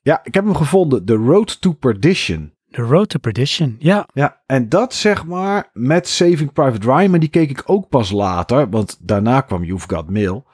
Ja, 0.00 0.20
ik 0.24 0.34
heb 0.34 0.44
hem 0.44 0.54
gevonden. 0.56 1.04
The 1.04 1.14
Road 1.14 1.60
to 1.60 1.72
Perdition. 1.72 2.52
The 2.70 2.82
Road 2.82 3.08
to 3.08 3.18
Perdition. 3.18 3.76
Ja, 3.78 4.08
Ja, 4.12 4.42
en 4.46 4.68
dat 4.68 4.94
zeg 4.94 5.26
maar 5.26 5.70
met 5.72 6.08
Saving 6.08 6.52
Private 6.52 6.86
Ryan, 6.92 7.10
maar 7.10 7.20
die 7.20 7.28
keek 7.28 7.50
ik 7.50 7.62
ook 7.66 7.88
pas 7.88 8.10
later, 8.10 8.70
want 8.70 8.98
daarna 9.00 9.40
kwam 9.40 9.64
You've 9.64 9.88
Got 9.88 10.10
Mail. 10.10 10.46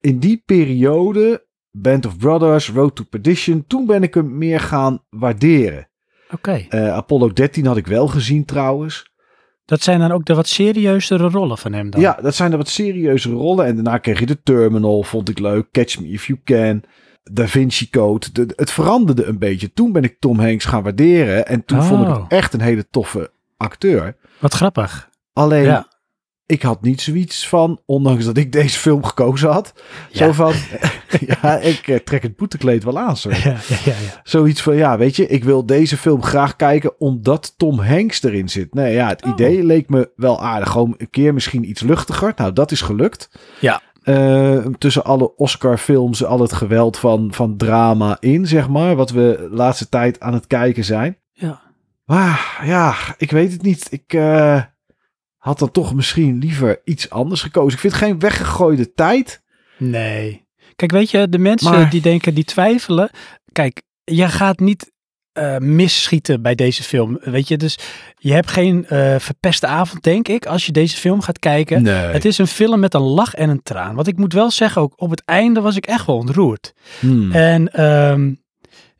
In 0.00 0.18
die 0.18 0.42
periode, 0.46 1.46
Band 1.70 2.06
of 2.06 2.16
Brothers, 2.16 2.70
Road 2.70 2.96
to 2.96 3.04
Perdition, 3.04 3.64
toen 3.66 3.86
ben 3.86 4.02
ik 4.02 4.14
hem 4.14 4.38
meer 4.38 4.60
gaan 4.60 5.04
waarderen. 5.10 5.88
oké. 6.30 6.66
Eh, 6.68 6.92
Apollo 6.92 7.32
13 7.32 7.66
had 7.66 7.76
ik 7.76 7.86
wel 7.86 8.06
gezien 8.08 8.44
trouwens. 8.44 9.14
Dat 9.66 9.82
zijn 9.82 9.98
dan 9.98 10.12
ook 10.12 10.24
de 10.24 10.34
wat 10.34 10.48
serieuzere 10.48 11.28
rollen 11.28 11.58
van 11.58 11.72
hem 11.72 11.90
dan. 11.90 12.00
Ja, 12.00 12.18
dat 12.22 12.34
zijn 12.34 12.50
de 12.50 12.56
wat 12.56 12.68
serieuze 12.68 13.30
rollen. 13.30 13.66
En 13.66 13.74
daarna 13.74 13.98
kreeg 13.98 14.18
je 14.18 14.26
de 14.26 14.42
Terminal, 14.42 15.02
vond 15.02 15.28
ik 15.28 15.38
leuk. 15.38 15.66
Catch 15.72 16.00
Me 16.00 16.08
If 16.08 16.26
You 16.26 16.38
Can. 16.44 16.82
Da 17.32 17.46
Vinci 17.46 17.90
Code. 17.90 18.26
De- 18.32 18.52
het 18.56 18.70
veranderde 18.70 19.24
een 19.24 19.38
beetje. 19.38 19.72
Toen 19.72 19.92
ben 19.92 20.02
ik 20.04 20.16
Tom 20.20 20.38
Hanks 20.40 20.64
gaan 20.64 20.82
waarderen. 20.82 21.46
En 21.46 21.64
toen 21.64 21.82
vond 21.82 22.02
ik 22.02 22.08
Oh. 22.08 22.22
het 22.22 22.32
echt 22.32 22.52
een 22.54 22.60
hele 22.60 22.86
toffe 22.90 23.30
acteur. 23.56 24.16
Wat 24.38 24.54
grappig. 24.54 25.08
Alleen, 25.32 25.64
Ja. 25.64 25.88
Ik 26.46 26.62
had 26.62 26.82
niet 26.82 27.00
zoiets 27.00 27.48
van, 27.48 27.80
ondanks 27.86 28.24
dat 28.24 28.36
ik 28.36 28.52
deze 28.52 28.78
film 28.78 29.04
gekozen 29.04 29.50
had. 29.50 29.72
Ja. 30.10 30.18
Zo 30.26 30.32
van, 30.32 30.52
ja, 31.42 31.58
ik 31.58 31.88
eh, 31.88 31.96
trek 31.98 32.22
het 32.22 32.36
boetekleed 32.36 32.84
wel 32.84 32.98
aan. 32.98 33.16
Sorry. 33.16 33.38
Ja, 33.44 33.56
ja. 33.84 33.94
Zoiets 34.22 34.62
van, 34.62 34.76
ja, 34.76 34.98
weet 34.98 35.16
je, 35.16 35.26
ik 35.26 35.44
wil 35.44 35.66
deze 35.66 35.96
film 35.96 36.22
graag 36.22 36.56
kijken 36.56 37.00
omdat 37.00 37.54
Tom 37.56 37.80
Hanks 37.80 38.22
erin 38.22 38.48
zit. 38.48 38.74
Nee, 38.74 38.94
ja, 38.94 39.08
het 39.08 39.24
Oh. 39.24 39.30
idee 39.30 39.64
leek 39.64 39.88
me 39.88 40.10
wel 40.16 40.42
aardig. 40.42 40.70
Gewoon 40.70 40.94
een 40.96 41.10
keer 41.10 41.34
misschien 41.34 41.68
iets 41.68 41.80
luchtiger. 41.82 42.32
Nou, 42.36 42.52
dat 42.52 42.70
is 42.70 42.80
gelukt. 42.80 43.30
Ja. 43.60 43.80
Eh, 44.02 44.66
tussen 44.78 45.04
alle 45.04 45.36
Oscar-films, 45.36 46.24
al 46.24 46.40
het 46.40 46.52
geweld 46.52 46.98
van, 46.98 47.28
van 47.32 47.56
drama 47.56 48.16
in, 48.20 48.46
zeg 48.46 48.68
maar. 48.68 48.96
Wat 48.96 49.10
we 49.10 49.36
de 49.50 49.56
laatste 49.56 49.88
tijd 49.88 50.20
aan 50.20 50.32
het 50.34 50.46
kijken 50.46 50.84
zijn. 50.84 51.18
Ja. 51.32 51.60
Maar 52.04 52.60
ja, 52.64 52.94
ik 53.18 53.30
weet 53.30 53.52
het 53.52 53.62
niet. 53.62 53.86
Ik 53.90 54.12
eh, 54.12 54.60
had 55.46 55.58
dan 55.58 55.70
toch 55.70 55.94
misschien 55.94 56.38
liever 56.38 56.80
iets 56.84 57.10
anders 57.10 57.42
gekozen. 57.42 57.72
Ik 57.72 57.78
vind 57.78 57.92
het 57.92 58.02
geen 58.02 58.18
weggegooide 58.18 58.92
tijd. 58.92 59.42
Nee. 59.78 60.46
Kijk, 60.76 60.90
weet 60.90 61.10
je, 61.10 61.28
de 61.28 61.38
mensen 61.38 61.70
Maar- 61.70 61.90
die 61.90 62.00
denken, 62.00 62.34
die 62.34 62.44
twijfelen. 62.44 63.10
Kijk, 63.52 63.82
je 64.04 64.28
gaat 64.28 64.58
niet 64.58 64.92
eh, 65.32 65.56
misschieten 65.58 66.42
bij 66.42 66.54
deze 66.54 66.82
film. 66.82 67.18
Weet 67.20 67.48
je, 67.48 67.56
dus 67.56 67.78
je 68.18 68.32
hebt 68.32 68.50
geen 68.50 68.86
eh, 68.86 69.14
verpeste 69.18 69.66
avond, 69.66 70.02
denk 70.02 70.28
ik, 70.28 70.46
als 70.46 70.66
je 70.66 70.72
deze 70.72 70.96
film 70.96 71.20
gaat 71.20 71.38
kijken. 71.38 71.82
Nee. 71.82 71.94
Het 71.94 72.24
is 72.24 72.38
een 72.38 72.46
film 72.46 72.80
met 72.80 72.94
een 72.94 73.00
lach 73.00 73.34
en 73.34 73.48
een 73.48 73.62
traan. 73.62 73.94
Wat 73.94 74.06
ik 74.06 74.16
moet 74.16 74.32
wel 74.32 74.50
zeggen, 74.50 74.82
ook 74.82 74.92
op 74.96 75.10
het 75.10 75.22
einde 75.24 75.60
was 75.60 75.76
ik 75.76 75.86
echt 75.86 76.06
wel 76.06 76.16
ontroerd. 76.16 76.72
Hmm. 77.00 77.32
En 77.32 77.72
ehm, 77.72 78.32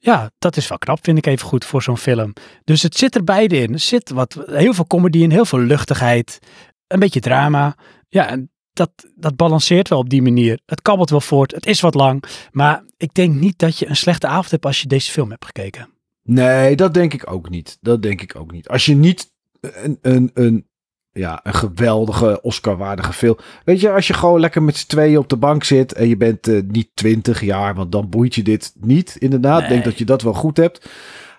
ja, 0.07 0.31
dat 0.39 0.57
is 0.57 0.69
wel 0.69 0.79
knap, 0.79 0.99
vind 1.05 1.19
ik 1.19 1.27
even 1.27 1.47
goed 1.47 1.65
voor 1.65 1.83
zo'n 1.83 1.97
film. 1.97 2.33
Dus 2.65 2.83
het 2.83 2.97
zit 2.97 3.15
er 3.15 3.25
beide 3.25 3.57
in. 3.57 3.73
Er 3.73 3.79
zit 3.79 4.11
wat, 4.11 4.39
heel 4.47 4.75
veel 4.75 4.87
comedy 4.87 5.19
in, 5.19 5.31
heel 5.31 5.45
veel 5.45 5.59
luchtigheid, 5.59 6.39
een 6.87 6.99
beetje 6.99 7.21
drama. 7.21 7.77
Ja, 8.09 8.29
en 8.29 8.51
dat, 8.73 8.91
dat 9.15 9.37
balanceert 9.37 9.89
wel 9.89 9.99
op 9.99 10.11
die 10.11 10.23
manier. 10.23 10.61
Het 10.67 10.83
kabbelt 10.83 11.11
wel 11.11 11.21
voort, 11.21 11.53
het 11.53 11.67
is 11.67 11.81
wat 11.81 11.95
lang. 11.95 12.25
Maar 12.51 12.85
ik 12.97 13.15
denk 13.15 13.35
niet 13.35 13.59
dat 13.59 13.79
je 13.79 13.89
een 13.89 13.97
slechte 13.97 14.27
avond 14.27 14.51
hebt 14.51 14.67
als 14.67 14.81
je 14.81 14.89
deze 14.89 15.11
film 15.11 15.31
hebt 15.31 15.45
gekeken. 15.45 15.89
Nee, 16.23 16.77
dat 16.77 16.95
denk 16.95 17.15
ik 17.15 17.31
ook 17.31 17.49
niet. 17.49 17.79
Dat 17.81 18.03
denk 18.03 18.21
ik 18.21 18.37
ook 18.37 18.53
niet. 18.53 18.69
Als 18.69 18.87
je 18.87 18.95
niet 18.95 19.31
een, 19.61 19.99
een, 20.03 20.31
een, 20.35 20.67
ja, 21.17 21.41
een 21.43 21.55
geweldige 21.55 22.43
Oscar-waardige 22.43 23.13
film... 23.13 23.37
Weet 23.65 23.81
je, 23.81 23.91
als 23.91 24.07
je 24.07 24.15
gewoon 24.15 24.41
lekker 24.41 24.63
met 24.63 24.77
z'n 24.77 24.87
tweeën 24.87 25.19
op 25.19 25.29
de 25.29 25.37
bank 25.37 25.65
zit... 25.65 25.93
en 25.93 26.09
je 26.09 26.17
bent 26.17 26.49
eh, 26.49 26.61
niet 26.69 26.89
twintig 26.95 27.41
jaar, 27.41 27.75
want 27.75 27.93
dan 27.93 28.09
boeit 28.09 28.35
je 28.35 28.43
dit 28.43 28.73
niet. 28.81 29.17
Inderdaad, 29.19 29.63
ik 29.63 29.69
denk 29.69 29.81
Nee. 29.81 29.91
dat 29.91 29.99
je 29.99 30.05
dat 30.05 30.23
wel 30.23 30.35
goed 30.35 30.57
hebt. 30.57 30.89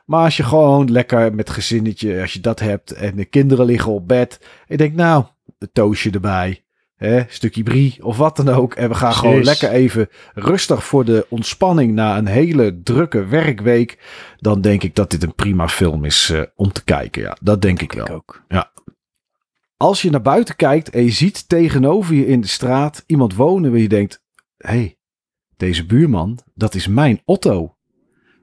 Maar 0.05 0.24
als 0.24 0.38
je 0.38 0.43
gewoon 0.43 0.91
lekker 0.91 1.36
met 1.36 1.50
gezinnetje, 1.50 2.22
als 2.22 2.34
je 2.34 2.39
dat 2.39 2.60
hebt... 2.60 2.91
en 2.91 3.15
de 3.15 3.25
kinderen 3.25 3.65
liggen 3.65 3.91
op 3.91 4.07
bed... 4.07 4.39
ik 4.67 4.77
denk, 4.77 4.93
nou, 4.96 5.25
een 5.60 5.69
toastje 5.74 6.12
erbij... 6.12 6.62
Hè, 6.96 7.24
stukje 7.27 7.63
brie 7.63 7.98
of 8.01 8.17
wat 8.17 8.36
dan 8.36 8.50
ook. 8.50 8.74
En 8.74 8.89
we 8.89 8.96
gaan 8.96 9.13
gewoon 9.13 9.43
lekker 9.43 9.69
even 9.69 10.10
rustig 10.34 10.84
voor 10.84 11.05
de 11.05 11.25
ontspanning 11.29 11.93
na 11.93 12.17
een 12.17 12.27
hele 12.27 12.79
drukke 12.84 13.25
werkweek. 13.25 13.98
Dan 14.38 14.62
denk 14.62 14.84
ik 14.84 14.96
dat 14.96 15.12
dit 15.12 15.24
een 15.24 15.36
prima 15.36 15.67
film 15.67 16.05
is 16.05 16.29
eh, 16.29 16.41
om 16.55 16.72
te 16.72 16.84
kijken. 16.84 17.22
Ja, 17.22 17.38
dat 17.41 17.62
denk 17.62 17.81
ik 17.81 17.91
wel. 17.91 18.05
Ik 18.05 18.12
ook. 18.12 18.43
Als 19.77 20.01
je 20.01 20.10
naar 20.10 20.22
buiten 20.22 20.55
kijkt 20.55 20.89
en 20.89 21.03
je 21.03 21.12
ziet 21.12 21.50
tegenover 21.50 22.15
je 22.15 22.27
in 22.27 22.41
de 22.41 22.48
straat 22.48 23.03
iemand 23.05 23.36
wonen 23.36 23.72
waar 23.72 23.79
je 23.79 23.88
denkt: 23.88 24.24
hé, 24.57 24.69
hey, 24.69 24.98
deze 25.58 25.86
buurman, 25.86 26.39
dat 26.54 26.75
is 26.75 26.88
mijn 26.88 27.21
Otto. 27.25 27.75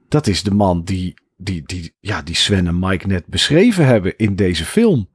Dat 0.07 0.27
is 0.27 0.43
de 0.43 0.53
man 0.53 0.83
die, 0.83 1.13
die, 1.37 1.63
die, 1.65 1.95
ja, 1.99 2.21
die 2.21 2.35
Sven 2.35 2.67
en 2.67 2.79
Mike 2.79 3.07
net 3.07 3.25
beschreven 3.25 3.85
hebben 3.85 4.17
in 4.17 4.35
deze 4.35 4.65
film. 4.65 5.09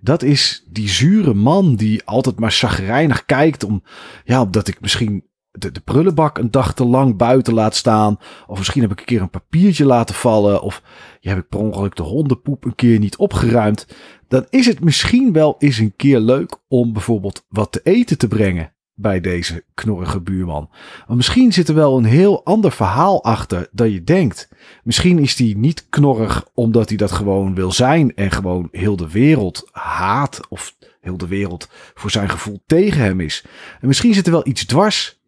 Dat 0.00 0.22
is 0.22 0.66
die 0.70 0.88
zure 0.88 1.34
man 1.34 1.76
die 1.76 2.04
altijd 2.04 2.38
maar 2.38 2.50
chagrijnig 2.50 3.24
kijkt 3.24 3.64
om, 3.64 3.82
ja, 4.24 4.42
omdat 4.42 4.68
ik 4.68 4.80
misschien 4.80 5.24
de, 5.58 5.72
de 5.72 5.80
prullenbak 5.80 6.38
een 6.38 6.50
dag 6.50 6.74
te 6.74 6.84
lang 6.84 7.16
buiten 7.16 7.54
laat 7.54 7.74
staan. 7.74 8.18
Of 8.46 8.58
misschien 8.58 8.82
heb 8.82 8.90
ik 8.90 8.98
een 8.98 9.04
keer 9.04 9.20
een 9.20 9.30
papiertje 9.30 9.84
laten 9.84 10.14
vallen. 10.14 10.62
Of 10.62 10.82
ja, 11.20 11.30
heb 11.30 11.38
ik 11.38 11.48
per 11.48 11.58
ongeluk 11.58 11.96
de 11.96 12.02
hondenpoep 12.02 12.64
een 12.64 12.74
keer 12.74 12.98
niet 12.98 13.16
opgeruimd. 13.16 13.86
Dan 14.28 14.46
is 14.50 14.66
het 14.66 14.80
misschien 14.80 15.32
wel 15.32 15.56
eens 15.58 15.78
een 15.78 15.96
keer 15.96 16.20
leuk 16.20 16.56
om 16.68 16.92
bijvoorbeeld 16.92 17.44
wat 17.48 17.72
te 17.72 17.80
eten 17.82 18.18
te 18.18 18.28
brengen 18.28 18.74
bij 18.94 19.20
deze 19.20 19.64
knorrige 19.74 20.20
buurman. 20.20 20.70
Maar 21.06 21.16
misschien 21.16 21.52
zit 21.52 21.68
er 21.68 21.74
wel 21.74 21.96
een 21.96 22.04
heel 22.04 22.44
ander 22.44 22.72
verhaal 22.72 23.24
achter 23.24 23.68
dan 23.72 23.90
je 23.90 24.04
denkt. 24.04 24.48
Misschien 24.82 25.18
is 25.18 25.38
hij 25.38 25.54
niet 25.56 25.88
knorrig 25.88 26.48
omdat 26.54 26.88
hij 26.88 26.98
dat 26.98 27.12
gewoon 27.12 27.54
wil 27.54 27.72
zijn 27.72 28.14
en 28.14 28.30
gewoon 28.30 28.68
heel 28.70 28.96
de 28.96 29.10
wereld 29.10 29.68
haat 29.72 30.40
of 30.48 30.76
heel 31.00 31.16
de 31.16 31.26
wereld 31.26 31.68
voor 31.94 32.10
zijn 32.10 32.28
gevoel 32.28 32.62
tegen 32.66 33.02
hem 33.02 33.20
is. 33.20 33.44
En 33.80 33.86
misschien 33.86 34.14
zit 34.14 34.26
er 34.26 34.32
wel 34.32 34.46
iets 34.46 34.64
dwars. 34.64 35.20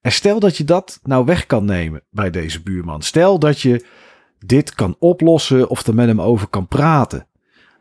En 0.00 0.12
stel 0.12 0.40
dat 0.40 0.56
je 0.56 0.64
dat 0.64 1.00
nou 1.02 1.24
weg 1.24 1.46
kan 1.46 1.64
nemen 1.64 2.02
bij 2.10 2.30
deze 2.30 2.62
buurman. 2.62 3.02
Stel 3.02 3.38
dat 3.38 3.60
je 3.60 3.86
dit 4.38 4.74
kan 4.74 4.96
oplossen 4.98 5.68
of 5.68 5.86
er 5.86 5.94
met 5.94 6.06
hem 6.06 6.20
over 6.20 6.46
kan 6.46 6.66
praten. 6.66 7.26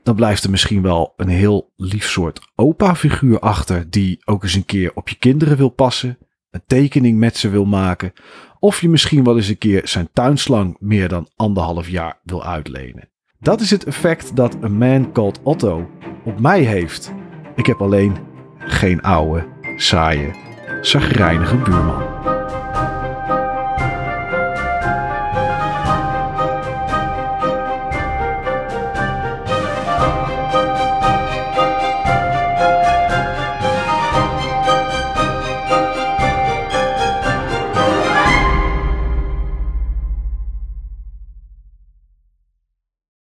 Dan 0.04 0.16
blijft 0.16 0.44
er 0.44 0.50
misschien 0.50 0.82
wel 0.82 1.14
een 1.18 1.28
heel 1.28 1.74
lief 1.76 2.10
soort 2.10 2.52
opa-figuur 2.56 3.40
achter. 3.40 3.90
Die 3.90 4.22
ook 4.26 4.44
eens 4.44 4.56
een 4.56 4.66
keer 4.66 4.92
op 4.94 5.10
je 5.10 5.16
kinderen 5.16 5.58
wil 5.58 5.70
passen. 5.70 6.18
Een 6.50 6.64
tekening 6.68 7.20
met 7.20 7.38
ze 7.38 7.50
wil 7.50 7.66
maken. 7.66 8.14
Of 8.60 8.82
je 8.82 8.90
misschien 8.90 9.24
wel 9.24 9.36
eens 9.36 9.48
een 9.48 9.58
keer 9.58 9.82
zijn 9.88 10.10
tuinslang 10.14 10.76
meer 10.80 11.08
dan 11.08 11.30
anderhalf 11.36 11.90
jaar 11.90 12.20
wil 12.24 12.46
uitlenen. 12.46 13.10
Dat 13.40 13.62
is 13.62 13.72
het 13.72 13.84
effect 13.84 14.36
dat 14.36 14.64
A 14.64 14.68
Man 14.68 15.12
Called 15.12 15.40
Otto 15.44 15.90
op 16.26 16.40
mij 16.40 16.62
heeft. 16.62 17.12
Ik 17.56 17.66
heb 17.66 17.82
alleen 17.82 18.18
geen 18.58 19.02
oude, 19.02 19.48
saaie, 19.78 20.32
zagrijnige 20.82 21.58
buurman. 21.58 22.31